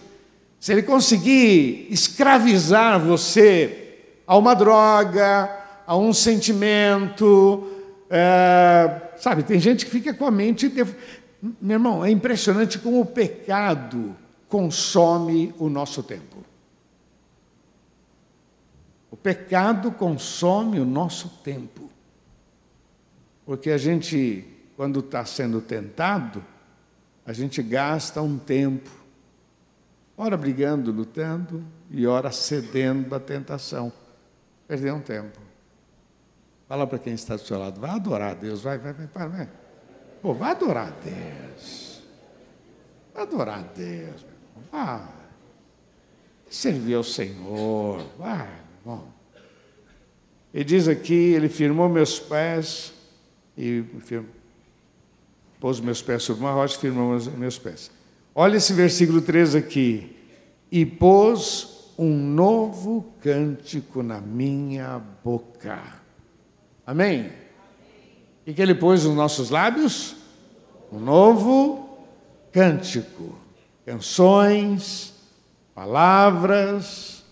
se 0.58 0.72
ele 0.72 0.82
conseguir 0.82 1.86
escravizar 1.90 2.98
você 2.98 4.00
a 4.26 4.36
uma 4.36 4.54
droga, 4.54 5.55
a 5.86 5.96
um 5.96 6.12
sentimento. 6.12 7.70
É, 8.10 9.12
sabe, 9.16 9.42
tem 9.42 9.60
gente 9.60 9.84
que 9.84 9.90
fica 9.90 10.12
com 10.12 10.26
a 10.26 10.30
mente. 10.30 10.72
Meu 11.60 11.74
irmão, 11.76 12.04
é 12.04 12.10
impressionante 12.10 12.78
como 12.78 13.00
o 13.00 13.06
pecado 13.06 14.16
consome 14.48 15.54
o 15.58 15.68
nosso 15.68 16.02
tempo. 16.02 16.44
O 19.10 19.16
pecado 19.16 19.92
consome 19.92 20.80
o 20.80 20.84
nosso 20.84 21.28
tempo. 21.42 21.90
Porque 23.44 23.70
a 23.70 23.78
gente, 23.78 24.44
quando 24.76 25.00
está 25.00 25.24
sendo 25.24 25.60
tentado, 25.60 26.44
a 27.24 27.32
gente 27.32 27.62
gasta 27.62 28.20
um 28.20 28.38
tempo, 28.38 28.90
ora 30.16 30.36
brigando, 30.36 30.90
lutando, 30.90 31.64
e 31.90 32.06
ora 32.06 32.30
cedendo 32.32 33.14
à 33.14 33.20
tentação. 33.20 33.92
Perder 34.66 34.92
um 34.92 35.00
tempo. 35.00 35.45
Fala 36.68 36.86
para 36.86 36.98
quem 36.98 37.14
está 37.14 37.36
do 37.36 37.42
seu 37.42 37.58
lado, 37.58 37.80
vai 37.80 37.90
adorar 37.90 38.32
a 38.32 38.34
Deus, 38.34 38.62
vai, 38.62 38.76
vai, 38.78 38.92
vai, 38.92 39.06
vai. 39.06 39.28
vai. 39.28 39.48
Pô, 40.20 40.34
vai 40.34 40.50
adorar 40.50 40.88
a 40.88 40.90
Deus. 40.90 42.02
Vai 43.14 43.22
adorar 43.22 43.58
a 43.60 43.62
Deus, 43.62 44.22
meu 44.22 44.34
irmão. 44.34 44.64
Vai. 44.72 45.08
Servir 46.50 46.94
ao 46.94 47.04
Senhor. 47.04 48.04
Vai, 48.18 48.48
meu 48.84 48.94
irmão. 48.94 49.08
Ele 50.52 50.64
diz 50.64 50.88
aqui, 50.88 51.14
ele 51.14 51.48
firmou 51.48 51.88
meus 51.88 52.18
pés 52.18 52.92
e 53.56 53.84
firmo, 54.00 54.28
pôs 55.60 55.80
meus 55.80 56.02
pés 56.02 56.22
sobre 56.22 56.42
uma 56.42 56.52
rocha 56.52 56.76
e 56.76 56.80
firmou 56.80 57.18
meus 57.36 57.58
pés. 57.58 57.90
Olha 58.34 58.56
esse 58.56 58.72
versículo 58.72 59.20
3 59.22 59.54
aqui. 59.54 60.16
E 60.70 60.84
pôs 60.84 61.92
um 61.96 62.10
novo 62.10 63.14
cântico 63.22 64.02
na 64.02 64.20
minha 64.20 64.98
boca. 65.22 66.05
Amém? 66.86 67.32
O 68.46 68.54
que 68.54 68.62
ele 68.62 68.74
pôs 68.74 69.04
nos 69.04 69.16
nossos 69.16 69.50
lábios? 69.50 70.14
Um 70.92 71.00
novo 71.00 71.98
cântico. 72.52 73.36
Canções, 73.84 75.12
palavras. 75.74 77.24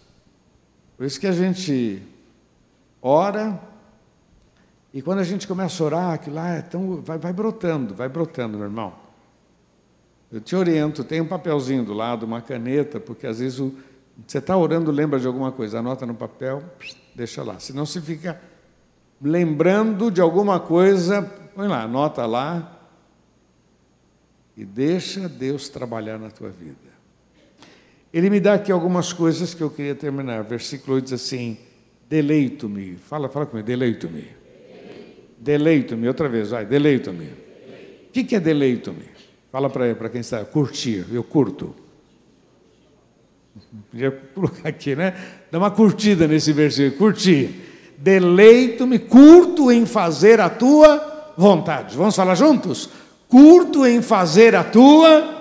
Por 0.96 1.06
isso 1.06 1.20
que 1.20 1.26
a 1.28 1.32
gente 1.32 2.02
ora, 3.00 3.61
e 4.92 5.02
quando 5.02 5.18
a 5.18 5.25
gente 5.25 5.46
começa 5.46 5.82
a 5.82 5.87
orar, 5.87 6.11
aquilo 6.12 6.37
lá 6.37 6.50
é 6.50 6.62
tão, 6.62 7.02
vai, 7.02 7.18
vai 7.18 7.32
brotando, 7.32 7.94
vai 7.94 8.08
brotando, 8.08 8.56
meu 8.56 8.66
irmão. 8.66 8.94
Eu 10.32 10.40
te 10.40 10.56
oriento, 10.56 11.04
tem 11.04 11.20
um 11.20 11.26
papelzinho 11.26 11.84
do 11.84 11.92
lado, 11.92 12.25
uma 12.25 12.40
caneta, 12.40 12.99
porque 12.99 13.26
às 13.26 13.38
vezes 13.38 13.61
o, 13.61 13.73
você 14.26 14.38
está 14.38 14.56
orando, 14.56 14.90
lembra 14.90 15.20
de 15.20 15.26
alguma 15.26 15.52
coisa, 15.52 15.78
anota 15.78 16.06
no 16.06 16.14
papel, 16.14 16.62
deixa 17.14 17.42
lá. 17.42 17.58
Senão 17.61 17.84
você 17.84 18.00
fica 18.00 18.40
lembrando 19.25 20.11
de 20.11 20.21
alguma 20.21 20.61
coisa, 20.61 21.23
põe 21.54 21.66
lá, 21.66 21.83
anota 21.83 22.26
lá 22.26 22.78
e 24.54 24.64
deixa 24.64 25.28
Deus 25.28 25.69
trabalhar 25.71 26.19
na 26.19 26.31
tua 26.31 26.50
vida. 26.50 26.95
Ele 28.12 28.31
me 28.31 28.38
dá 28.38 28.54
aqui 28.54 28.71
algumas 28.71 29.12
coisas 29.12 29.54
que 29.54 29.62
eu 29.62 29.71
queria 29.71 29.95
terminar. 29.95 30.45
Versículo 30.45 30.97
8 30.97 31.04
diz 31.07 31.12
assim: 31.14 31.57
Deleito-me. 32.09 32.97
Fala, 32.97 33.28
fala 33.28 33.47
comigo, 33.47 33.66
deleito-me. 33.66 34.28
Deleito-me, 35.38 36.07
outra 36.07 36.28
vez, 36.28 36.50
vai, 36.50 36.64
deleito-me. 36.64 37.26
O 37.26 38.12
que, 38.12 38.23
que 38.23 38.37
é 38.37 38.40
deleito-me? 38.40 39.07
Fala 39.50 39.69
para 39.69 40.09
quem 40.09 40.21
está, 40.21 40.45
curtir, 40.45 41.04
eu 41.12 41.25
curto. 41.25 41.75
Podia 43.90 44.11
colocar 44.11 44.69
aqui, 44.69 44.95
né? 44.95 45.14
Dá 45.50 45.59
uma 45.59 45.71
curtida 45.71 46.28
nesse 46.28 46.52
versículo, 46.52 46.97
curtir. 46.97 47.74
Deleito-me, 47.96 48.98
curto 48.98 49.70
em 49.70 49.86
fazer 49.86 50.40
a 50.40 50.48
tua 50.48 51.32
vontade. 51.36 51.96
Vamos 51.96 52.16
falar 52.16 52.34
juntos? 52.34 52.88
Curto 53.28 53.86
em 53.86 54.02
fazer 54.02 54.54
a 54.54 54.62
tua 54.62 55.32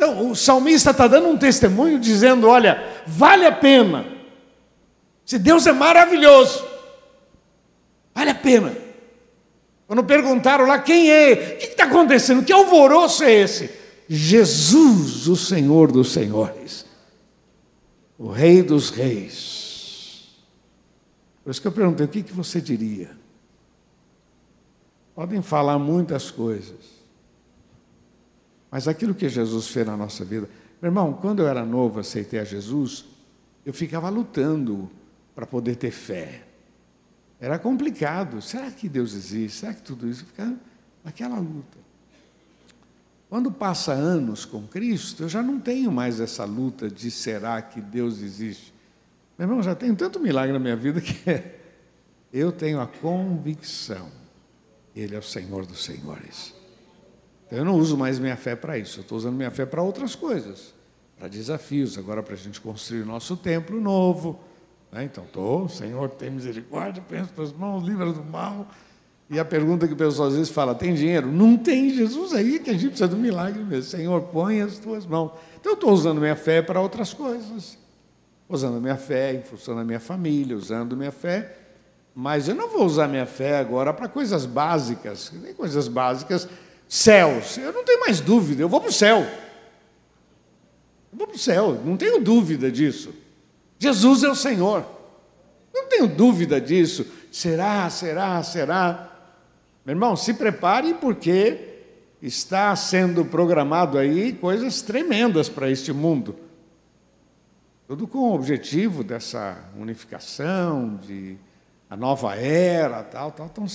então, 0.00 0.30
o 0.30 0.34
salmista 0.34 0.92
está 0.92 1.06
dando 1.06 1.28
um 1.28 1.36
testemunho 1.36 1.98
dizendo: 1.98 2.48
olha, 2.48 2.82
vale 3.06 3.44
a 3.44 3.52
pena 3.52 4.06
se 5.30 5.38
Deus 5.38 5.64
é 5.64 5.72
maravilhoso, 5.72 6.64
vale 8.12 8.30
a 8.30 8.34
pena. 8.34 8.76
Quando 9.86 10.02
perguntaram 10.02 10.66
lá 10.66 10.80
quem 10.80 11.08
é, 11.08 11.54
o 11.54 11.58
que 11.58 11.66
está 11.66 11.84
acontecendo, 11.84 12.44
que 12.44 12.52
alvoroço 12.52 13.22
é 13.22 13.32
esse? 13.32 13.70
Jesus, 14.08 15.28
o 15.28 15.36
Senhor 15.36 15.92
dos 15.92 16.12
Senhores, 16.12 16.84
o 18.18 18.28
Rei 18.28 18.60
dos 18.60 18.90
Reis. 18.90 19.69
Por 21.42 21.50
isso 21.50 21.60
que 21.60 21.68
eu 21.68 21.72
perguntei: 21.72 22.06
o 22.06 22.08
que, 22.08 22.22
que 22.22 22.32
você 22.32 22.60
diria? 22.60 23.10
Podem 25.14 25.42
falar 25.42 25.78
muitas 25.78 26.30
coisas, 26.30 27.00
mas 28.70 28.88
aquilo 28.88 29.14
que 29.14 29.28
Jesus 29.28 29.68
fez 29.68 29.86
na 29.86 29.96
nossa 29.96 30.24
vida. 30.24 30.48
Meu 30.80 30.88
irmão, 30.88 31.12
quando 31.12 31.40
eu 31.40 31.48
era 31.48 31.64
novo, 31.64 32.00
aceitei 32.00 32.40
a 32.40 32.44
Jesus, 32.44 33.04
eu 33.66 33.72
ficava 33.72 34.08
lutando 34.08 34.90
para 35.34 35.46
poder 35.46 35.76
ter 35.76 35.90
fé. 35.90 36.46
Era 37.38 37.58
complicado. 37.58 38.40
Será 38.40 38.70
que 38.70 38.88
Deus 38.88 39.14
existe? 39.14 39.58
Será 39.58 39.74
que 39.74 39.82
tudo 39.82 40.08
isso? 40.08 40.24
Ficava 40.24 40.54
naquela 41.04 41.38
luta. 41.38 41.78
Quando 43.28 43.50
passa 43.52 43.92
anos 43.92 44.44
com 44.44 44.66
Cristo, 44.66 45.22
eu 45.22 45.28
já 45.28 45.42
não 45.42 45.60
tenho 45.60 45.92
mais 45.92 46.18
essa 46.18 46.44
luta 46.44 46.90
de 46.90 47.10
será 47.10 47.62
que 47.62 47.80
Deus 47.80 48.20
existe. 48.20 48.69
Meu 49.40 49.48
irmão, 49.48 49.62
já 49.62 49.74
tenho 49.74 49.96
tanto 49.96 50.20
milagre 50.20 50.52
na 50.52 50.58
minha 50.58 50.76
vida 50.76 51.00
que 51.00 51.14
eu 52.30 52.52
tenho 52.52 52.78
a 52.78 52.86
convicção 52.86 54.10
Ele 54.94 55.16
é 55.16 55.18
o 55.18 55.22
Senhor 55.22 55.64
dos 55.64 55.82
Senhores. 55.82 56.52
Então, 57.46 57.60
eu 57.60 57.64
não 57.64 57.74
uso 57.76 57.96
mais 57.96 58.18
minha 58.18 58.36
fé 58.36 58.54
para 58.54 58.76
isso, 58.76 58.98
eu 58.98 59.00
estou 59.00 59.16
usando 59.16 59.36
minha 59.36 59.50
fé 59.50 59.64
para 59.64 59.80
outras 59.80 60.14
coisas, 60.14 60.74
para 61.18 61.26
desafios, 61.26 61.96
agora 61.96 62.22
para 62.22 62.34
a 62.34 62.36
gente 62.36 62.60
construir 62.60 63.00
o 63.00 63.06
nosso 63.06 63.34
templo 63.34 63.80
novo, 63.80 64.38
né? 64.92 65.04
Então, 65.04 65.24
estou, 65.24 65.70
Senhor, 65.70 66.10
tem 66.10 66.30
misericórdia, 66.30 67.02
penso 67.08 67.32
para 67.32 67.44
as 67.44 67.52
mãos, 67.54 67.82
livra 67.82 68.12
do 68.12 68.22
mal. 68.22 68.68
E 69.30 69.38
a 69.38 69.44
pergunta 69.44 69.88
que 69.88 69.94
o 69.94 69.96
pessoal 69.96 70.28
às 70.28 70.34
vezes 70.34 70.50
fala: 70.50 70.74
tem 70.74 70.92
dinheiro? 70.92 71.32
Não 71.32 71.56
tem, 71.56 71.88
Jesus 71.88 72.34
aí 72.34 72.58
que 72.58 72.68
a 72.68 72.74
gente 72.74 72.88
precisa 72.88 73.08
do 73.08 73.16
milagre 73.16 73.64
mesmo. 73.64 73.84
Senhor, 73.84 74.20
põe 74.20 74.60
as 74.60 74.78
tuas 74.78 75.06
mãos. 75.06 75.32
Então, 75.58 75.72
eu 75.72 75.76
estou 75.76 75.92
usando 75.92 76.20
minha 76.20 76.36
fé 76.36 76.60
para 76.60 76.78
outras 76.78 77.14
coisas. 77.14 77.80
Usando 78.50 78.80
minha 78.80 78.96
fé 78.96 79.32
em 79.32 79.42
função 79.42 79.76
da 79.76 79.84
minha 79.84 80.00
família, 80.00 80.56
usando 80.56 80.96
minha 80.96 81.12
fé. 81.12 81.56
Mas 82.14 82.48
eu 82.48 82.54
não 82.54 82.68
vou 82.68 82.84
usar 82.84 83.06
minha 83.06 83.24
fé 83.24 83.58
agora 83.58 83.94
para 83.94 84.08
coisas 84.08 84.44
básicas. 84.44 85.32
Nem 85.32 85.54
coisas 85.54 85.86
básicas. 85.86 86.48
Céus. 86.88 87.56
Eu 87.56 87.72
não 87.72 87.84
tenho 87.84 88.00
mais 88.00 88.20
dúvida, 88.20 88.60
eu 88.60 88.68
vou 88.68 88.80
para 88.80 88.90
o 88.90 88.92
céu. 88.92 89.20
Eu 91.12 91.18
vou 91.18 91.28
para 91.28 91.36
o 91.36 91.38
céu, 91.38 91.80
não 91.84 91.96
tenho 91.96 92.20
dúvida 92.20 92.70
disso. 92.70 93.14
Jesus 93.78 94.24
é 94.24 94.28
o 94.28 94.34
Senhor. 94.34 94.84
Não 95.72 95.88
tenho 95.88 96.08
dúvida 96.08 96.60
disso. 96.60 97.06
Será, 97.30 97.88
será, 97.88 98.42
será. 98.42 99.08
Meu 99.86 99.94
irmão, 99.94 100.16
se 100.16 100.34
prepare 100.34 100.94
porque 100.94 101.68
está 102.20 102.74
sendo 102.76 103.24
programado 103.24 103.96
aí 103.96 104.32
coisas 104.32 104.82
tremendas 104.82 105.48
para 105.48 105.70
este 105.70 105.92
mundo. 105.92 106.36
Tudo 107.90 108.06
com 108.06 108.18
o 108.18 108.34
objetivo 108.36 109.02
dessa 109.02 109.64
unificação, 109.76 110.94
de 110.94 111.36
a 111.90 111.96
nova 111.96 112.36
era, 112.36 113.02
tal, 113.02 113.32
tal. 113.32 113.46
Então, 113.46 113.66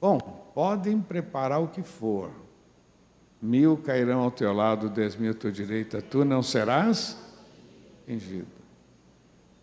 bom, 0.00 0.20
podem 0.54 1.00
preparar 1.00 1.60
o 1.60 1.66
que 1.66 1.82
for. 1.82 2.30
Mil 3.42 3.78
cairão 3.78 4.20
ao 4.20 4.30
teu 4.30 4.52
lado, 4.52 4.88
dez 4.88 5.16
mil 5.16 5.32
à 5.32 5.34
tua 5.34 5.50
direita, 5.50 6.00
tu 6.00 6.24
não 6.24 6.40
serás 6.40 7.16
fingido. 8.06 8.46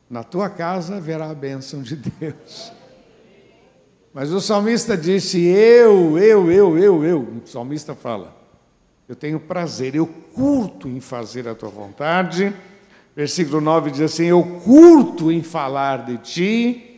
Na 0.09 0.25
tua 0.25 0.49
casa 0.49 0.97
haverá 0.97 1.29
a 1.29 1.33
bênção 1.33 1.81
de 1.81 1.95
Deus. 1.95 2.73
Mas 4.13 4.29
o 4.33 4.41
salmista 4.41 4.97
disse: 4.97 5.39
Eu, 5.41 6.19
eu, 6.19 6.51
eu, 6.51 6.77
eu, 6.77 7.05
eu. 7.05 7.21
O 7.21 7.47
salmista 7.47 7.95
fala: 7.95 8.35
Eu 9.07 9.15
tenho 9.15 9.39
prazer, 9.39 9.95
eu 9.95 10.05
curto 10.05 10.89
em 10.89 10.99
fazer 10.99 11.47
a 11.47 11.55
tua 11.55 11.69
vontade. 11.69 12.53
Versículo 13.15 13.61
9 13.61 13.91
diz 13.91 14.01
assim: 14.01 14.25
Eu 14.25 14.43
curto 14.63 15.31
em 15.31 15.43
falar 15.43 16.05
de 16.05 16.17
ti. 16.17 16.89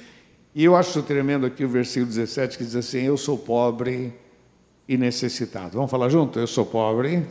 E 0.53 0.63
eu 0.63 0.75
acho 0.75 1.03
tremendo 1.03 1.45
aqui 1.45 1.65
o 1.65 1.69
versículo 1.69 2.07
17 2.07 2.57
que 2.57 2.63
diz 2.63 2.75
assim: 2.75 2.99
Eu 2.99 3.17
sou 3.17 3.37
pobre 3.37 4.13
e 4.87 4.97
necessitado. 4.97 5.71
Vamos 5.73 5.91
falar 5.91 6.09
junto? 6.09 6.39
Eu 6.39 6.47
sou 6.47 6.65
pobre 6.65 7.27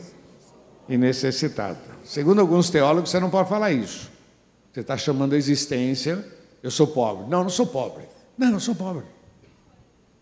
e 0.87 0.97
necessitado. 0.97 1.79
Segundo 2.03 2.41
alguns 2.41 2.69
teólogos, 2.69 3.09
você 3.09 3.19
não 3.19 3.29
pode 3.29 3.49
falar 3.49 3.71
isso. 3.71 4.11
Você 4.71 4.81
está 4.81 4.97
chamando 4.97 5.33
a 5.33 5.37
existência, 5.37 6.23
eu 6.61 6.69
sou 6.69 6.87
pobre. 6.87 7.25
Não, 7.29 7.43
não 7.43 7.49
sou 7.49 7.65
pobre. 7.65 8.03
Não, 8.37 8.51
não 8.51 8.59
sou 8.59 8.75
pobre. 8.75 9.05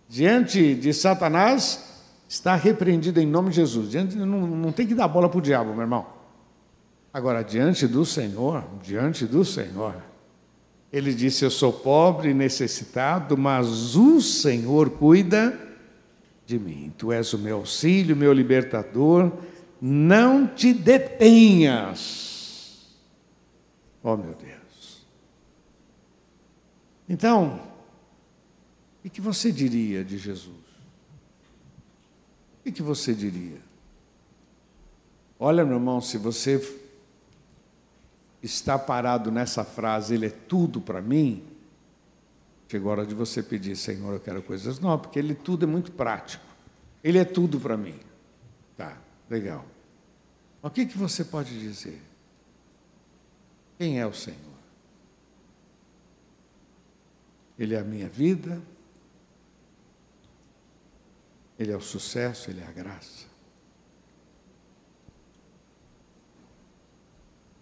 Diante 0.07 0.75
de 0.75 0.93
Satanás, 0.93 1.83
está 2.29 2.55
repreendido 2.55 3.19
em 3.19 3.25
nome 3.25 3.49
de 3.49 3.57
Jesus. 3.57 3.89
Diante, 3.89 4.15
não, 4.15 4.25
não 4.47 4.71
tem 4.71 4.87
que 4.87 4.95
dar 4.95 5.07
bola 5.07 5.27
para 5.27 5.39
o 5.39 5.41
diabo, 5.41 5.71
meu 5.71 5.81
irmão. 5.81 6.05
Agora, 7.13 7.43
diante 7.43 7.87
do 7.87 8.03
Senhor, 8.05 8.63
diante 8.81 9.25
do 9.25 9.45
Senhor, 9.45 9.95
ele 10.91 11.13
disse: 11.13 11.45
Eu 11.45 11.51
sou 11.51 11.71
pobre 11.71 12.31
e 12.31 12.33
necessitado, 12.33 13.37
mas 13.37 13.95
o 13.95 14.19
Senhor 14.19 14.89
cuida 14.89 15.57
de 16.45 16.57
mim. 16.57 16.91
Tu 16.97 17.11
és 17.11 17.31
o 17.33 17.37
meu 17.37 17.57
auxílio, 17.57 18.15
meu 18.15 18.33
libertador. 18.33 19.31
Não 19.79 20.47
te 20.47 20.73
detenhas 20.73 22.23
Oh, 24.03 24.17
meu 24.17 24.33
Deus. 24.35 25.07
Então, 27.07 27.61
o 29.03 29.09
que 29.09 29.21
você 29.21 29.49
diria 29.49 30.03
de 30.03 30.17
Jesus? 30.17 30.57
O 32.65 32.71
que 32.71 32.81
você 32.81 33.13
diria? 33.13 33.61
Olha, 35.39 35.63
meu 35.63 35.75
irmão, 35.75 36.01
se 36.01 36.17
você 36.17 36.59
está 38.43 38.77
parado 38.77 39.31
nessa 39.31 39.63
frase, 39.63 40.13
Ele 40.13 40.27
é 40.27 40.29
tudo 40.29 40.81
para 40.81 41.01
mim, 41.01 41.43
chegou 42.67 42.89
a 42.89 42.97
hora 42.97 43.05
de 43.05 43.15
você 43.15 43.41
pedir, 43.41 43.75
Senhor, 43.77 44.13
eu 44.13 44.19
quero 44.19 44.43
coisas 44.43 44.79
novas, 44.79 45.07
porque 45.07 45.17
Ele 45.17 45.33
tudo 45.33 45.63
é 45.63 45.67
muito 45.67 45.91
prático. 45.93 46.43
Ele 47.01 47.17
é 47.17 47.25
tudo 47.25 47.59
para 47.59 47.77
mim. 47.77 47.99
Tá, 48.75 48.97
legal. 49.29 49.65
O 50.61 50.69
que, 50.69 50.85
que 50.85 50.97
você 50.97 51.23
pode 51.23 51.57
dizer? 51.59 52.01
Quem 53.77 53.99
é 53.99 54.05
o 54.05 54.13
Senhor? 54.13 54.39
Ele 57.57 57.75
é 57.75 57.79
a 57.79 57.83
minha 57.83 58.09
vida, 58.09 58.61
Ele 61.59 61.71
é 61.71 61.77
o 61.77 61.81
sucesso, 61.81 62.49
Ele 62.49 62.61
é 62.61 62.67
a 62.67 62.71
graça. 62.71 63.32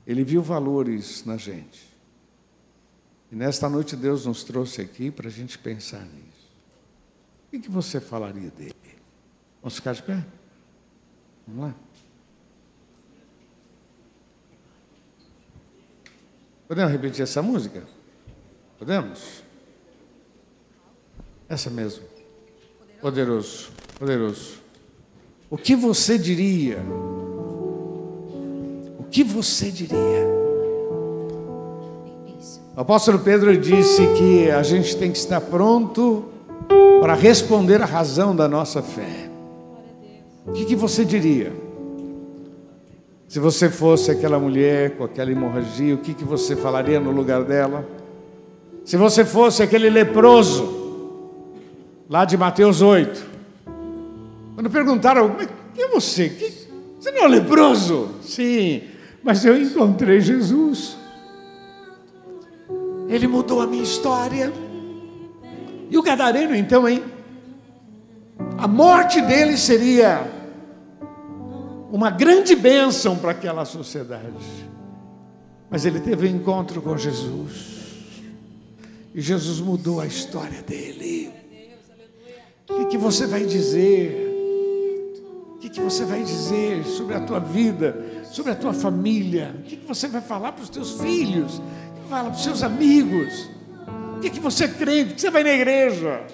Ele 0.06 0.24
viu 0.24 0.42
valores 0.42 1.24
na 1.26 1.38
gente. 1.38 1.92
E 3.32 3.36
nesta 3.36 3.70
noite 3.70 3.96
Deus 3.96 4.26
nos 4.26 4.44
trouxe 4.44 4.82
aqui 4.82 5.10
para 5.10 5.28
a 5.28 5.32
gente 5.32 5.58
pensar 5.58 6.04
nisso. 6.06 6.32
O 7.54 7.60
que 7.60 7.70
você 7.70 8.00
falaria 8.00 8.50
dele? 8.50 8.76
Vamos 9.62 9.76
ficar 9.76 9.94
de 9.94 10.04
pé? 10.04 10.24
Vamos 11.48 11.66
lá? 11.70 11.76
Podemos 16.68 16.92
repetir 16.92 17.24
essa 17.24 17.42
música? 17.42 17.86
Podemos? 18.80 19.44
Essa 21.50 21.70
mesmo. 21.70 22.06
Poderoso, 23.02 23.72
poderoso. 24.00 24.60
O 25.50 25.58
que 25.58 25.76
você 25.76 26.18
diria? 26.18 26.78
Que 29.12 29.26
você 29.26 29.70
diria? 29.70 30.26
O 32.76 32.80
apóstolo 32.80 33.20
Pedro 33.20 33.56
disse 33.58 34.08
que 34.14 34.50
a 34.50 34.64
gente 34.64 34.96
tem 34.96 35.12
que 35.12 35.18
estar 35.18 35.42
pronto 35.42 36.24
para 37.02 37.14
responder 37.14 37.82
a 37.82 37.86
razão 37.86 38.34
da 38.34 38.48
nossa 38.48 38.82
fé. 38.82 39.30
O 40.48 40.54
que, 40.54 40.64
que 40.64 40.78
você 40.78 41.04
diria? 41.04 41.52
Se 43.28 43.38
você 43.38 43.70
fosse 43.70 44.10
aquela 44.12 44.40
mulher 44.40 44.92
com 44.92 45.04
aquela 45.04 45.30
hemorragia, 45.30 45.94
o 45.94 45.98
que, 45.98 46.14
que 46.14 46.24
você 46.24 46.56
falaria 46.56 47.00
no 47.00 47.12
lugar 47.12 47.44
dela? 47.44 47.86
Se 48.86 48.96
você 48.96 49.26
fosse 49.26 49.62
aquele 49.62 49.90
leproso, 49.90 51.30
lá 52.10 52.24
de 52.24 52.38
Mateus 52.38 52.82
8, 52.82 53.26
quando 54.56 54.70
perguntaram, 54.70 55.36
quem 55.76 55.84
é 55.84 55.88
você? 55.90 56.30
Você 56.98 57.12
não 57.12 57.26
é 57.26 57.28
leproso? 57.28 58.10
Sim, 58.22 58.84
mas 59.24 59.46
eu 59.46 59.60
encontrei 59.62 60.20
Jesus. 60.20 60.98
Ele 63.08 63.28
mudou 63.28 63.62
a 63.62 63.68
minha 63.68 63.84
história. 63.84 64.52
E 65.90 65.98
o 65.98 66.02
gadareno, 66.02 66.56
então, 66.56 66.88
hein? 66.88 67.04
A 68.58 68.68
morte 68.68 69.22
dele 69.22 69.58
seria 69.58 70.26
uma 71.92 72.10
grande 72.10 72.56
bênção 72.56 73.18
para 73.18 73.32
aquela 73.32 73.66
sociedade. 73.66 74.72
Mas 75.70 75.86
ele 75.86 76.00
teve 76.00 76.28
um 76.28 76.36
encontro 76.36 76.82
com 76.82 76.98
Jesus. 76.98 77.82
E 79.14 79.22
Jesus 79.22 79.60
mudou 79.60 80.00
a 80.00 80.08
história 80.08 80.62
dele. 80.62 81.32
O 82.70 82.76
que, 82.76 82.86
que 82.86 82.98
você 82.98 83.28
vai 83.28 83.46
dizer? 83.46 84.30
O 85.56 85.58
que, 85.60 85.70
que 85.70 85.82
você 85.82 86.06
vai 86.06 86.24
dizer 86.24 86.86
sobre 86.86 87.16
a 87.16 87.20
tua 87.20 87.40
vida, 87.40 88.21
sobre 88.32 88.52
a 88.54 88.56
tua 88.56 88.74
família? 88.74 89.54
O 89.60 89.64
que 89.64 89.76
você 89.88 90.08
vai 90.08 90.22
falar 90.22 90.54
para 90.54 90.64
os 90.64 90.70
teus 90.70 91.00
filhos? 91.00 91.60
O 91.60 91.62
que 92.02 92.10
fala 92.10 92.30
para 92.30 92.38
os 92.38 92.44
seus 92.44 92.64
amigos? 92.64 93.50
O 94.18 94.20
que 94.20 94.40
você 94.40 94.68
crê? 94.68 95.04
O 95.04 95.08
que 95.08 95.22
você 95.22 95.30
vai 95.30 95.44
na 95.44 95.52
igreja? 95.52 96.26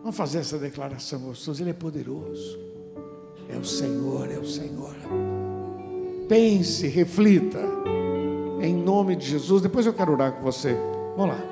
Vamos 0.00 0.16
fazer 0.16 0.38
essa 0.38 0.58
declaração 0.58 1.20
gostosa. 1.20 1.62
Ele 1.62 1.70
é 1.70 1.74
poderoso. 1.74 2.58
É 3.48 3.56
o 3.56 3.64
Senhor, 3.64 4.30
é 4.30 4.38
o 4.38 4.44
Senhor. 4.44 4.94
Pense, 6.28 6.86
reflita. 6.86 7.60
Em 8.60 8.74
nome 8.74 9.16
de 9.16 9.26
Jesus. 9.26 9.62
Depois 9.62 9.86
eu 9.86 9.92
quero 9.92 10.12
orar 10.12 10.32
com 10.32 10.42
você. 10.42 10.76
Vamos 11.16 11.36
lá. 11.36 11.42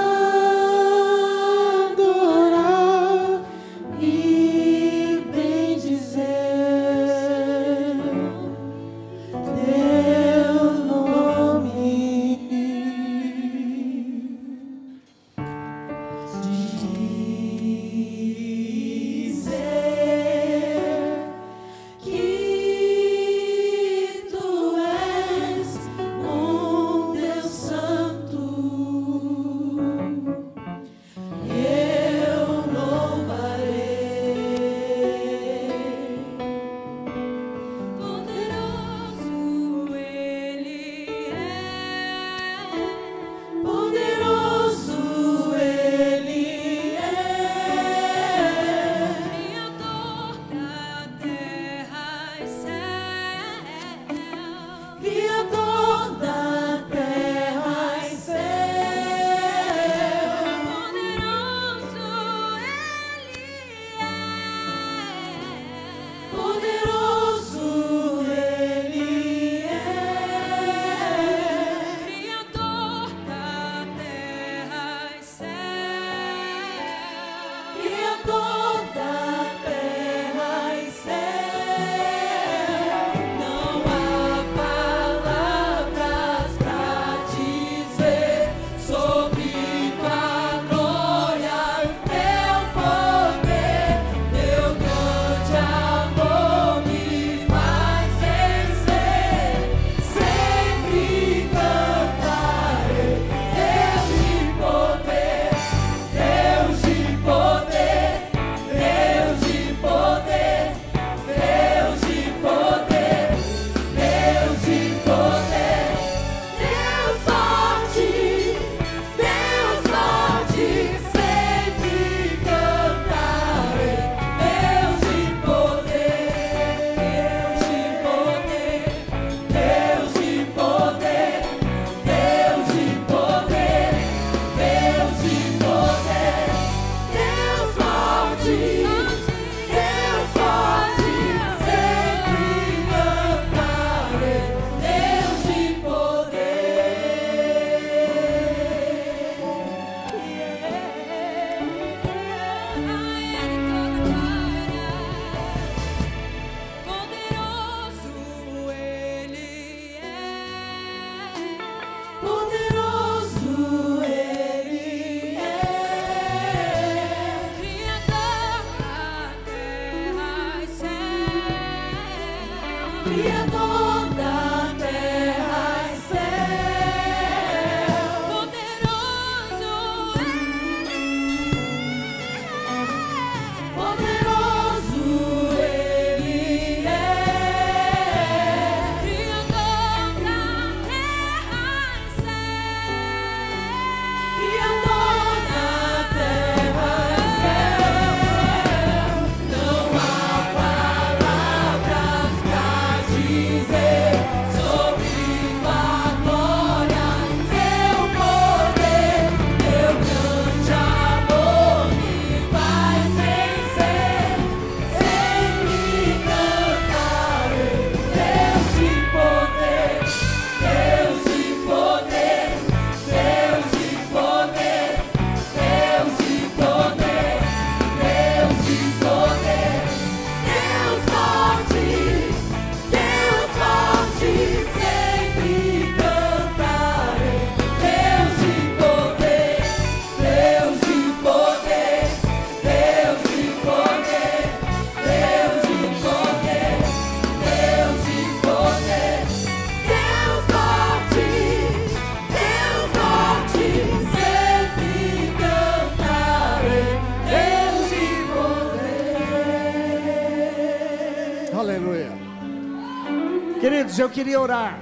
eu 264.00 264.10
queria 264.10 264.39
orar. 264.39 264.80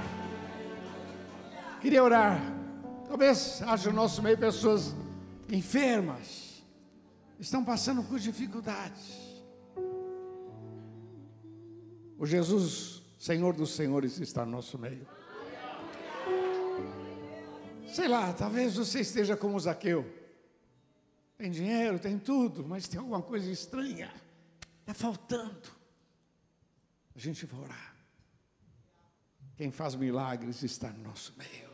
Queria 1.80 2.02
orar. 2.02 2.40
Talvez 3.08 3.60
haja 3.62 3.90
no 3.90 3.96
nosso 3.96 4.22
meio 4.22 4.38
pessoas 4.38 4.94
enfermas, 5.48 6.62
estão 7.40 7.64
passando 7.64 8.02
por 8.04 8.18
dificuldades. 8.18 9.42
O 12.18 12.26
Jesus, 12.26 13.02
Senhor 13.18 13.54
dos 13.54 13.74
Senhores, 13.74 14.20
está 14.20 14.44
no 14.44 14.52
nosso 14.52 14.78
meio. 14.78 15.06
Sei 17.88 18.06
lá, 18.06 18.32
talvez 18.32 18.76
você 18.76 19.00
esteja 19.00 19.36
como 19.36 19.58
Zaqueu. 19.58 20.06
Tem 21.36 21.50
dinheiro, 21.50 21.98
tem 21.98 22.18
tudo, 22.18 22.66
mas 22.66 22.86
tem 22.86 23.00
alguma 23.00 23.22
coisa 23.22 23.50
estranha. 23.50 24.12
Está 24.80 24.94
faltando. 24.94 25.68
A 27.14 27.18
gente 27.18 27.46
vai 27.46 27.60
orar. 27.60 27.97
Quem 29.58 29.72
faz 29.72 29.96
milagres 29.96 30.62
está 30.62 30.88
no 30.88 31.02
nosso 31.02 31.34
meio. 31.36 31.68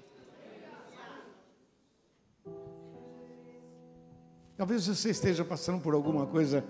Talvez 4.56 4.86
você 4.86 5.10
esteja 5.10 5.44
passando 5.44 5.82
por 5.82 5.92
alguma 5.92 6.26
coisa 6.26 6.64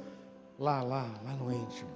lá, 0.59 0.83
lá, 0.83 1.09
lá 1.23 1.37
no 1.37 1.53
íntimo. 1.53 1.89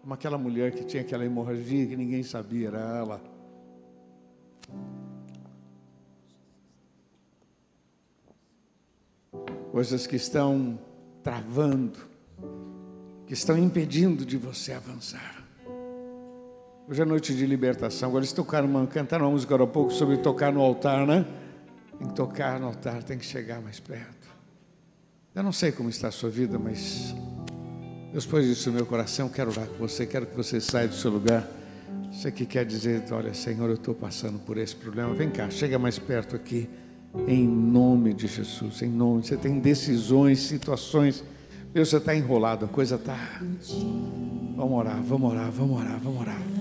Como 0.00 0.14
aquela 0.14 0.38
mulher 0.38 0.72
que 0.72 0.84
tinha 0.84 1.02
aquela 1.02 1.22
hemorragia 1.22 1.86
que 1.86 1.96
ninguém 1.96 2.22
sabia, 2.22 2.68
era 2.68 2.78
ela. 2.78 3.22
Coisas 9.70 10.06
que 10.06 10.16
estão 10.16 10.78
travando, 11.22 11.98
que 13.26 13.34
estão 13.34 13.58
impedindo 13.58 14.24
de 14.24 14.38
você 14.38 14.72
avançar. 14.72 15.37
Hoje 16.90 17.02
é 17.02 17.04
noite 17.04 17.34
de 17.34 17.44
libertação. 17.44 18.08
Agora 18.08 18.24
eles 18.24 18.32
tocaram 18.32 18.86
cantaram 18.86 19.26
uma 19.26 19.32
música 19.32 19.54
agora 19.54 19.68
há 19.68 19.72
pouco 19.72 19.92
sobre 19.92 20.16
tocar 20.16 20.50
no 20.50 20.62
altar, 20.62 21.06
né? 21.06 21.26
Tem 21.98 22.08
que 22.08 22.14
tocar 22.14 22.58
no 22.58 22.68
altar, 22.68 23.02
tem 23.02 23.18
que 23.18 23.26
chegar 23.26 23.60
mais 23.60 23.78
perto. 23.78 24.26
Eu 25.34 25.42
não 25.42 25.52
sei 25.52 25.70
como 25.70 25.90
está 25.90 26.08
a 26.08 26.10
sua 26.10 26.30
vida, 26.30 26.58
mas 26.58 27.14
Deus 28.10 28.24
pôs 28.24 28.46
isso 28.46 28.70
no 28.70 28.76
meu 28.76 28.86
coração. 28.86 29.28
Quero 29.28 29.50
orar 29.50 29.66
com 29.66 29.74
você, 29.74 30.06
quero 30.06 30.24
que 30.24 30.34
você 30.34 30.62
saia 30.62 30.88
do 30.88 30.94
seu 30.94 31.10
lugar. 31.10 31.46
Você 32.10 32.32
que 32.32 32.46
quer 32.46 32.64
dizer, 32.64 33.04
olha, 33.10 33.34
Senhor, 33.34 33.68
eu 33.68 33.74
estou 33.74 33.94
passando 33.94 34.38
por 34.38 34.56
esse 34.56 34.74
problema. 34.74 35.12
Vem 35.12 35.28
cá, 35.28 35.50
chega 35.50 35.78
mais 35.78 35.98
perto 35.98 36.34
aqui. 36.34 36.70
Em 37.26 37.46
nome 37.46 38.14
de 38.14 38.26
Jesus, 38.26 38.80
em 38.80 38.88
nome. 38.88 39.22
Você 39.24 39.36
tem 39.36 39.58
decisões, 39.60 40.38
situações. 40.38 41.22
Meu, 41.74 41.84
você 41.84 41.98
está 41.98 42.14
enrolado, 42.14 42.64
a 42.64 42.68
coisa 42.68 42.94
está. 42.94 43.18
Vamos 44.56 44.78
orar, 44.78 45.02
vamos 45.02 45.30
orar, 45.30 45.50
vamos 45.50 45.78
orar, 45.78 46.00
vamos 46.00 46.20
orar. 46.22 46.57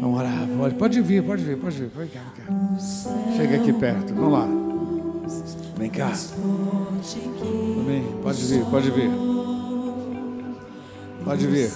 Vamos 0.00 0.20
orar, 0.20 0.46
pode, 0.58 0.74
pode 0.74 1.00
vir, 1.00 1.22
pode 1.22 1.42
vir, 1.42 1.56
pode 1.56 1.76
vir, 1.76 1.90
vem 1.96 2.08
cá, 2.08 2.20
vem 2.36 2.46
cá. 2.46 3.36
Chega 3.36 3.56
aqui 3.56 3.72
perto, 3.72 4.14
vamos 4.14 4.32
lá. 4.32 4.48
Vem 5.76 5.90
cá. 5.90 6.12
Amém. 7.80 8.04
Pode 8.22 8.44
vir, 8.44 8.64
pode 8.64 8.90
vir. 8.90 9.10
Pode 11.24 11.46
vir. 11.46 11.70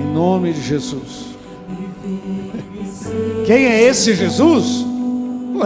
Em 0.00 0.12
nome 0.12 0.52
de 0.52 0.60
Jesus. 0.60 1.28
Quem 3.46 3.66
é 3.66 3.82
esse 3.82 4.14
Jesus? 4.14 4.84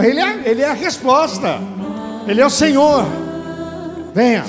Ele, 0.01 0.19
é, 0.19 0.49
ele 0.49 0.61
é 0.61 0.69
a 0.69 0.73
resposta. 0.73 1.59
Ele 2.27 2.41
é 2.41 2.45
o 2.45 2.49
Senhor. 2.49 3.05
Venha. 4.13 4.45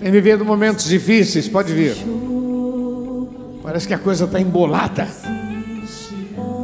Tem 0.00 0.10
vivido 0.10 0.46
momentos 0.46 0.86
difíceis, 0.86 1.46
pode 1.46 1.74
vir. 1.74 1.94
Parece 3.62 3.86
que 3.86 3.92
a 3.92 3.98
coisa 3.98 4.24
está 4.24 4.40
embolada. 4.40 5.06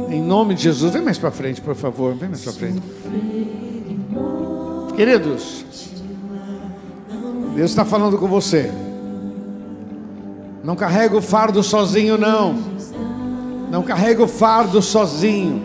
Em 0.09 0.19
nome 0.21 0.55
de 0.55 0.63
Jesus, 0.63 0.91
vem 0.91 1.03
mais 1.03 1.19
para 1.19 1.29
frente, 1.29 1.61
por 1.61 1.75
favor, 1.75 2.15
vem 2.15 2.29
mais 2.29 2.41
para 2.41 2.53
frente. 2.53 2.81
Queridos, 4.95 5.63
Deus 7.55 7.69
está 7.69 7.85
falando 7.85 8.17
com 8.17 8.27
você. 8.27 8.71
Não 10.63 10.75
carrega 10.75 11.15
o 11.15 11.21
fardo 11.21 11.61
sozinho, 11.61 12.17
não. 12.17 12.57
Não 13.69 13.83
carrega 13.83 14.23
o 14.23 14.27
fardo 14.27 14.81
sozinho. 14.81 15.63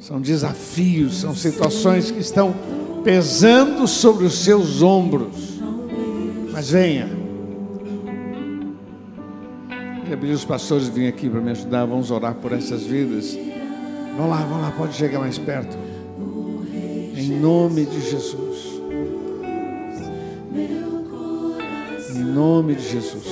São 0.00 0.20
desafios, 0.20 1.20
são 1.20 1.34
situações 1.34 2.10
que 2.10 2.20
estão 2.20 2.54
pesando 3.02 3.86
sobre 3.86 4.24
os 4.24 4.38
seus 4.38 4.82
ombros. 4.82 5.58
Mas 6.52 6.70
venha. 6.70 7.08
Queria 10.00 10.16
pedir 10.16 10.32
os 10.32 10.44
pastores 10.44 10.88
virem 10.88 11.08
aqui 11.08 11.28
para 11.28 11.40
me 11.40 11.50
ajudar. 11.50 11.84
Vamos 11.84 12.10
orar 12.10 12.34
por 12.34 12.52
essas 12.52 12.82
vidas. 12.82 13.36
Vamos 14.16 14.30
lá, 14.30 14.38
vamos 14.38 14.62
lá, 14.62 14.70
pode 14.72 14.94
chegar 14.94 15.20
mais 15.20 15.38
perto. 15.38 15.76
Em 17.14 17.28
nome 17.38 17.84
de 17.84 18.00
Jesus. 18.00 18.80
Em 22.14 22.24
nome 22.24 22.74
de 22.74 22.88
Jesus. 22.88 23.26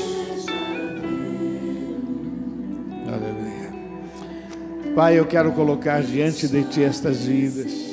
Aleluia. 3.09 4.94
Pai, 4.94 5.18
eu 5.18 5.26
quero 5.26 5.50
colocar 5.52 6.02
diante 6.02 6.46
de 6.46 6.62
Ti 6.64 6.85
estas 6.85 7.24
vidas. 7.24 7.86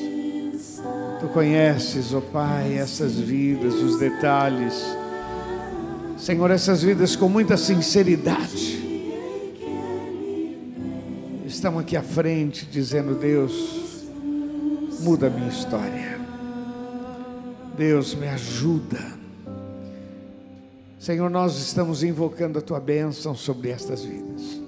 Tu 1.24 1.30
conheces, 1.30 2.14
ó 2.14 2.18
oh 2.18 2.22
Pai, 2.22 2.78
essas 2.78 3.14
vidas, 3.14 3.76
os 3.76 3.98
detalhes 3.98 4.84
Senhor, 6.24 6.52
essas 6.52 6.82
vidas 6.82 7.18
com 7.18 7.28
muita 7.28 7.58
sinceridade 7.58 8.82
estão 11.46 11.78
aqui 11.78 11.98
à 11.98 12.02
frente 12.02 12.66
dizendo: 12.66 13.16
Deus, 13.16 14.06
muda 15.02 15.28
a 15.28 15.30
minha 15.30 15.50
história. 15.50 16.18
Deus, 17.76 18.16
me 18.16 18.30
ajuda. 18.30 19.02
Senhor, 20.98 21.30
nós 21.30 21.58
estamos 21.58 22.04
invocando 22.04 22.58
a 22.58 22.62
tua 22.62 22.80
bênção 22.80 23.36
sobre 23.36 23.72
estas 23.72 24.06
vidas. 24.06 24.62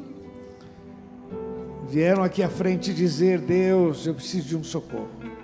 Vieram 1.87 2.21
aqui 2.21 2.43
à 2.43 2.49
frente 2.49 2.93
dizer: 2.93 3.39
Deus, 3.39 4.05
eu 4.05 4.13
preciso 4.13 4.49
de 4.49 4.57
um 4.57 4.63
socorro. 4.65 5.34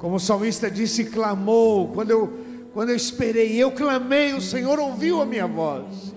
Como 0.00 0.16
o 0.16 0.20
salmista 0.20 0.68
disse, 0.68 1.04
clamou, 1.04 1.88
quando 1.88 2.10
eu 2.10 2.50
quando 2.72 2.90
eu 2.90 2.96
esperei, 2.96 3.56
eu 3.56 3.72
clamei, 3.72 4.32
o 4.32 4.40
Senhor 4.40 4.78
ouviu 4.78 5.20
a 5.20 5.26
minha 5.26 5.46
voz. 5.46 6.14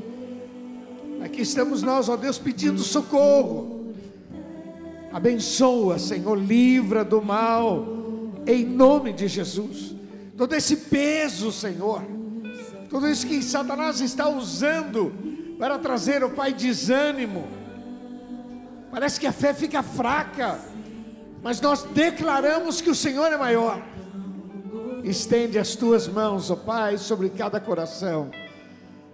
Aqui 1.23 1.41
estamos 1.41 1.81
nós, 1.81 2.09
ó 2.09 2.15
Deus, 2.15 2.37
pedindo 2.37 2.79
socorro. 2.81 3.91
Abençoa, 5.11 5.97
Senhor, 5.97 6.35
livra 6.35 7.03
do 7.03 7.21
mal, 7.23 7.87
em 8.45 8.63
nome 8.65 9.13
de 9.13 9.27
Jesus. 9.27 9.95
Todo 10.37 10.53
esse 10.53 10.75
peso, 10.77 11.51
Senhor, 11.51 12.03
tudo 12.87 13.09
isso 13.09 13.25
que 13.25 13.41
Satanás 13.41 13.99
está 13.99 14.29
usando 14.29 15.11
para 15.57 15.79
trazer 15.79 16.23
o 16.23 16.29
Pai 16.29 16.53
desânimo. 16.53 17.47
Parece 18.91 19.19
que 19.19 19.25
a 19.25 19.31
fé 19.31 19.55
fica 19.55 19.81
fraca, 19.81 20.59
mas 21.43 21.59
nós 21.59 21.83
declaramos 21.83 22.79
que 22.79 22.89
o 22.89 22.95
Senhor 22.95 23.31
é 23.31 23.37
maior. 23.37 23.81
Estende 25.03 25.59
as 25.59 25.75
tuas 25.75 26.07
mãos, 26.07 26.49
ó 26.49 26.53
oh 26.53 26.57
Pai, 26.57 26.97
sobre 26.97 27.29
cada 27.29 27.59
coração. 27.59 28.31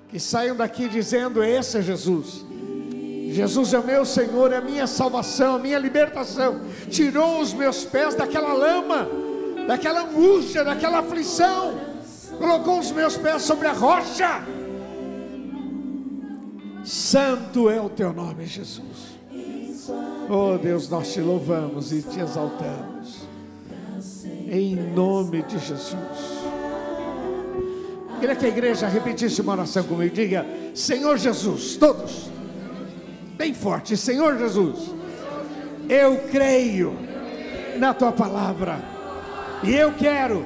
Que 0.07 0.19
saiam 0.19 0.55
daqui 0.55 0.87
dizendo: 0.87 1.43
Esse 1.43 1.79
é 1.79 1.81
Jesus. 1.81 2.45
Jesus 3.31 3.73
é 3.73 3.79
o 3.79 3.83
meu 3.83 4.05
Senhor, 4.05 4.53
é 4.53 4.57
a 4.57 4.61
minha 4.61 4.85
salvação, 4.85 5.55
a 5.55 5.59
minha 5.59 5.79
libertação. 5.79 6.61
Tirou 6.89 7.41
os 7.41 7.53
meus 7.53 7.83
pés 7.83 8.13
daquela 8.13 8.53
lama, 8.53 9.07
daquela 9.67 10.01
angústia, 10.01 10.63
daquela 10.63 10.99
aflição. 10.99 11.73
Colocou 12.37 12.79
os 12.79 12.91
meus 12.91 13.17
pés 13.17 13.41
sobre 13.41 13.67
a 13.67 13.73
rocha. 13.73 14.43
Santo 16.83 17.69
é 17.69 17.81
o 17.81 17.89
teu 17.89 18.13
nome, 18.13 18.45
Jesus. 18.45 19.08
Oh 20.31 20.59
Deus, 20.59 20.87
nós 20.87 21.11
te 21.11 21.21
louvamos 21.21 21.91
e 21.91 22.03
te 22.03 22.19
exaltamos 22.19 23.27
em 24.47 24.75
nome 24.75 25.41
de 25.41 25.57
Jesus. 25.57 25.95
Queria 28.19 28.35
que 28.35 28.45
a 28.45 28.49
igreja 28.49 28.87
repetisse 28.87 29.41
uma 29.41 29.53
oração 29.53 29.83
comigo. 29.83 30.13
Diga: 30.13 30.45
Senhor 30.75 31.17
Jesus, 31.17 31.77
todos, 31.77 32.29
bem 33.37 33.55
forte, 33.55 33.97
Senhor 33.97 34.37
Jesus, 34.37 34.93
eu 35.89 36.17
creio 36.29 36.95
na 37.79 37.91
tua 37.93 38.11
palavra 38.11 38.79
e 39.63 39.73
eu 39.73 39.93
quero 39.93 40.45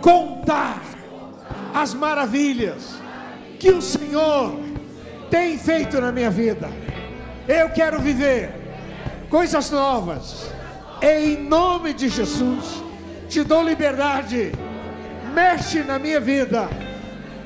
contar 0.00 0.80
as 1.74 1.92
maravilhas 1.92 2.94
que 3.58 3.70
o 3.70 3.82
Senhor 3.82 4.60
tem 5.28 5.58
feito 5.58 6.00
na 6.00 6.12
minha 6.12 6.30
vida. 6.30 6.70
Eu 7.48 7.70
quero 7.70 8.00
viver 8.00 8.55
coisas 9.30 9.70
novas, 9.70 10.50
em 11.02 11.36
nome 11.42 11.92
de 11.92 12.08
Jesus 12.08 12.86
te 13.28 13.42
dou 13.42 13.62
liberdade. 13.62 14.52
mexe 15.34 15.82
na 15.82 15.98
minha 15.98 16.18
vida. 16.18 16.68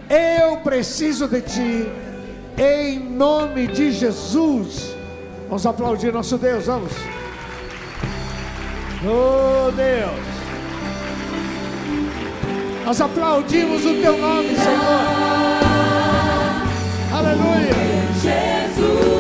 Eu 0.09 0.59
preciso 0.59 1.27
de 1.27 1.41
Ti, 1.41 1.91
em 2.57 2.99
nome 2.99 3.67
de 3.67 3.91
Jesus. 3.91 4.95
Vamos 5.49 5.67
aplaudir 5.67 6.13
nosso 6.13 6.39
Deus, 6.39 6.67
vamos. 6.67 6.93
Oh 9.03 9.73
Deus, 9.73 10.27
nós 12.85 13.01
aplaudimos 13.01 13.85
o 13.85 13.95
Teu 13.95 14.17
nome, 14.19 14.55
Senhor. 14.55 15.01
Aleluia. 17.13 17.75
Deixa 18.23 19.20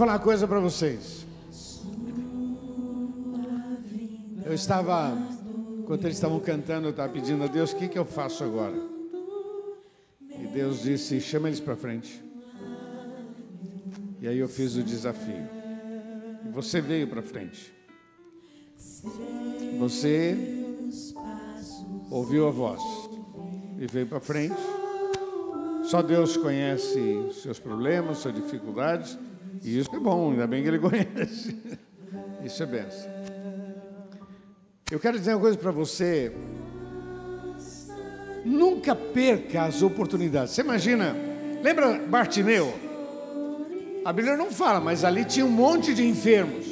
falar 0.00 0.12
uma 0.14 0.18
coisa 0.18 0.48
para 0.48 0.58
vocês. 0.58 1.26
Eu 4.46 4.54
estava, 4.54 5.12
enquanto 5.78 6.04
eles 6.04 6.16
estavam 6.16 6.40
cantando, 6.40 6.86
eu 6.86 6.90
estava 6.90 7.12
pedindo 7.12 7.44
a 7.44 7.46
Deus: 7.46 7.72
o 7.72 7.76
que, 7.76 7.86
que 7.86 7.98
eu 7.98 8.06
faço 8.06 8.42
agora? 8.42 8.76
E 10.38 10.46
Deus 10.46 10.80
disse: 10.80 11.20
chama 11.20 11.48
eles 11.48 11.60
para 11.60 11.76
frente. 11.76 12.24
E 14.22 14.26
aí 14.26 14.38
eu 14.38 14.48
fiz 14.48 14.74
o 14.74 14.82
desafio. 14.82 15.46
E 16.46 16.48
você 16.48 16.80
veio 16.80 17.06
para 17.06 17.20
frente. 17.20 17.70
Você 19.78 20.34
ouviu 22.10 22.48
a 22.48 22.50
voz 22.50 22.80
e 23.78 23.86
veio 23.86 24.06
para 24.06 24.18
frente. 24.18 24.56
Só 25.84 26.00
Deus 26.00 26.38
conhece 26.38 27.32
seus 27.42 27.58
problemas, 27.58 28.16
suas 28.16 28.34
dificuldades. 28.34 29.18
E 29.62 29.78
isso 29.78 29.94
é 29.94 29.98
bom, 29.98 30.30
ainda 30.30 30.46
bem 30.46 30.62
que 30.62 30.68
ele 30.68 30.78
conhece. 30.80 31.56
Isso 32.44 32.62
é 32.62 32.66
benção. 32.66 33.10
Eu 34.90 34.98
quero 34.98 35.18
dizer 35.18 35.34
uma 35.34 35.40
coisa 35.40 35.56
para 35.56 35.70
você. 35.70 36.32
Nunca 38.44 38.94
perca 38.96 39.64
as 39.64 39.82
oportunidades. 39.82 40.54
Você 40.54 40.62
imagina, 40.62 41.14
lembra 41.62 41.98
Bartimeu? 42.08 42.74
A 44.04 44.12
Bíblia 44.12 44.36
não 44.36 44.50
fala, 44.50 44.80
mas 44.80 45.04
ali 45.04 45.24
tinha 45.24 45.44
um 45.44 45.50
monte 45.50 45.94
de 45.94 46.06
enfermos. 46.06 46.66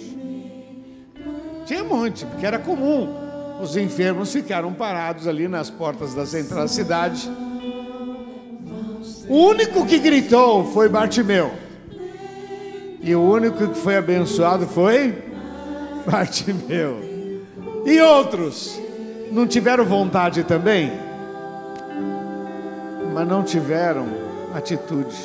Tinha 1.66 1.84
um 1.84 1.88
monte, 1.88 2.24
porque 2.24 2.46
era 2.46 2.58
comum. 2.58 3.14
Os 3.60 3.76
enfermos 3.76 4.32
ficaram 4.32 4.72
parados 4.72 5.26
ali 5.28 5.46
nas 5.46 5.68
portas 5.68 6.14
da 6.14 6.24
central 6.24 6.62
da 6.62 6.68
cidade. 6.68 7.30
O 9.28 9.36
único 9.48 9.84
que 9.86 9.98
gritou 9.98 10.64
foi 10.72 10.88
Bartimeu. 10.88 11.67
E 13.08 13.16
o 13.16 13.22
único 13.22 13.68
que 13.68 13.78
foi 13.78 13.96
abençoado 13.96 14.66
foi 14.66 15.14
Bartimeu. 16.04 17.00
E 17.86 17.98
outros 18.02 18.78
não 19.32 19.46
tiveram 19.46 19.82
vontade 19.86 20.44
também, 20.44 20.92
mas 23.14 23.26
não 23.26 23.42
tiveram 23.42 24.06
atitude. 24.54 25.16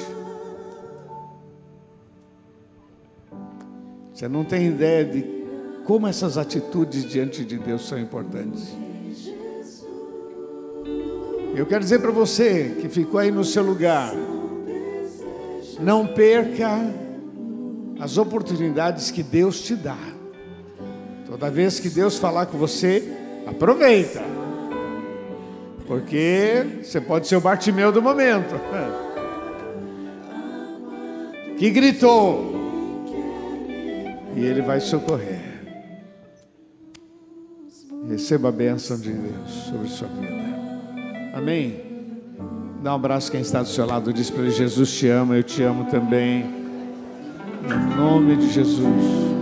Você 4.14 4.30
não 4.30 4.46
tem 4.46 4.68
ideia 4.68 5.04
de 5.04 5.44
como 5.84 6.08
essas 6.08 6.38
atitudes 6.38 7.04
diante 7.04 7.44
de 7.44 7.58
Deus 7.58 7.86
são 7.86 8.00
importantes. 8.00 8.74
Eu 11.54 11.66
quero 11.66 11.82
dizer 11.82 12.00
para 12.00 12.12
você 12.12 12.78
que 12.80 12.88
ficou 12.88 13.20
aí 13.20 13.30
no 13.30 13.44
seu 13.44 13.62
lugar, 13.62 14.14
não 15.82 16.08
perca 16.08 17.03
as 18.04 18.18
oportunidades 18.18 19.12
que 19.12 19.24
Deus 19.24 19.62
te 19.62 19.78
dá. 19.78 19.98
Toda 21.26 21.50
vez 21.50 21.80
que 21.80 21.90
Deus 21.90 22.18
falar 22.18 22.48
com 22.48 22.58
você, 22.58 23.02
aproveita. 23.48 24.22
Porque 25.88 26.82
você 26.84 27.00
pode 27.00 27.30
ser 27.30 27.38
o 27.38 27.42
Bartimeu 27.42 27.92
do 27.92 28.02
momento. 28.02 28.56
Que 31.56 31.70
gritou. 31.70 32.52
E 34.36 34.44
ele 34.44 34.62
vai 34.64 34.82
socorrer. 34.82 35.62
Receba 38.10 38.50
a 38.50 38.52
bênção 38.52 39.00
de 39.00 39.14
Deus 39.14 39.50
sobre 39.70 39.88
sua 39.88 40.08
vida. 40.08 41.38
Amém? 41.38 41.80
Dá 42.82 42.92
um 42.92 42.96
abraço 42.96 43.32
quem 43.32 43.40
está 43.40 43.62
do 43.62 43.70
seu 43.70 43.86
lado. 43.86 44.12
Diz 44.12 44.30
para 44.32 44.42
ele: 44.42 44.52
Jesus 44.52 44.92
te 44.92 45.08
ama, 45.08 45.38
eu 45.38 45.44
te 45.44 45.62
amo 45.62 45.86
também. 45.86 46.63
Em 47.66 47.96
nome 47.96 48.36
de 48.36 48.52
Jesus. 48.52 49.33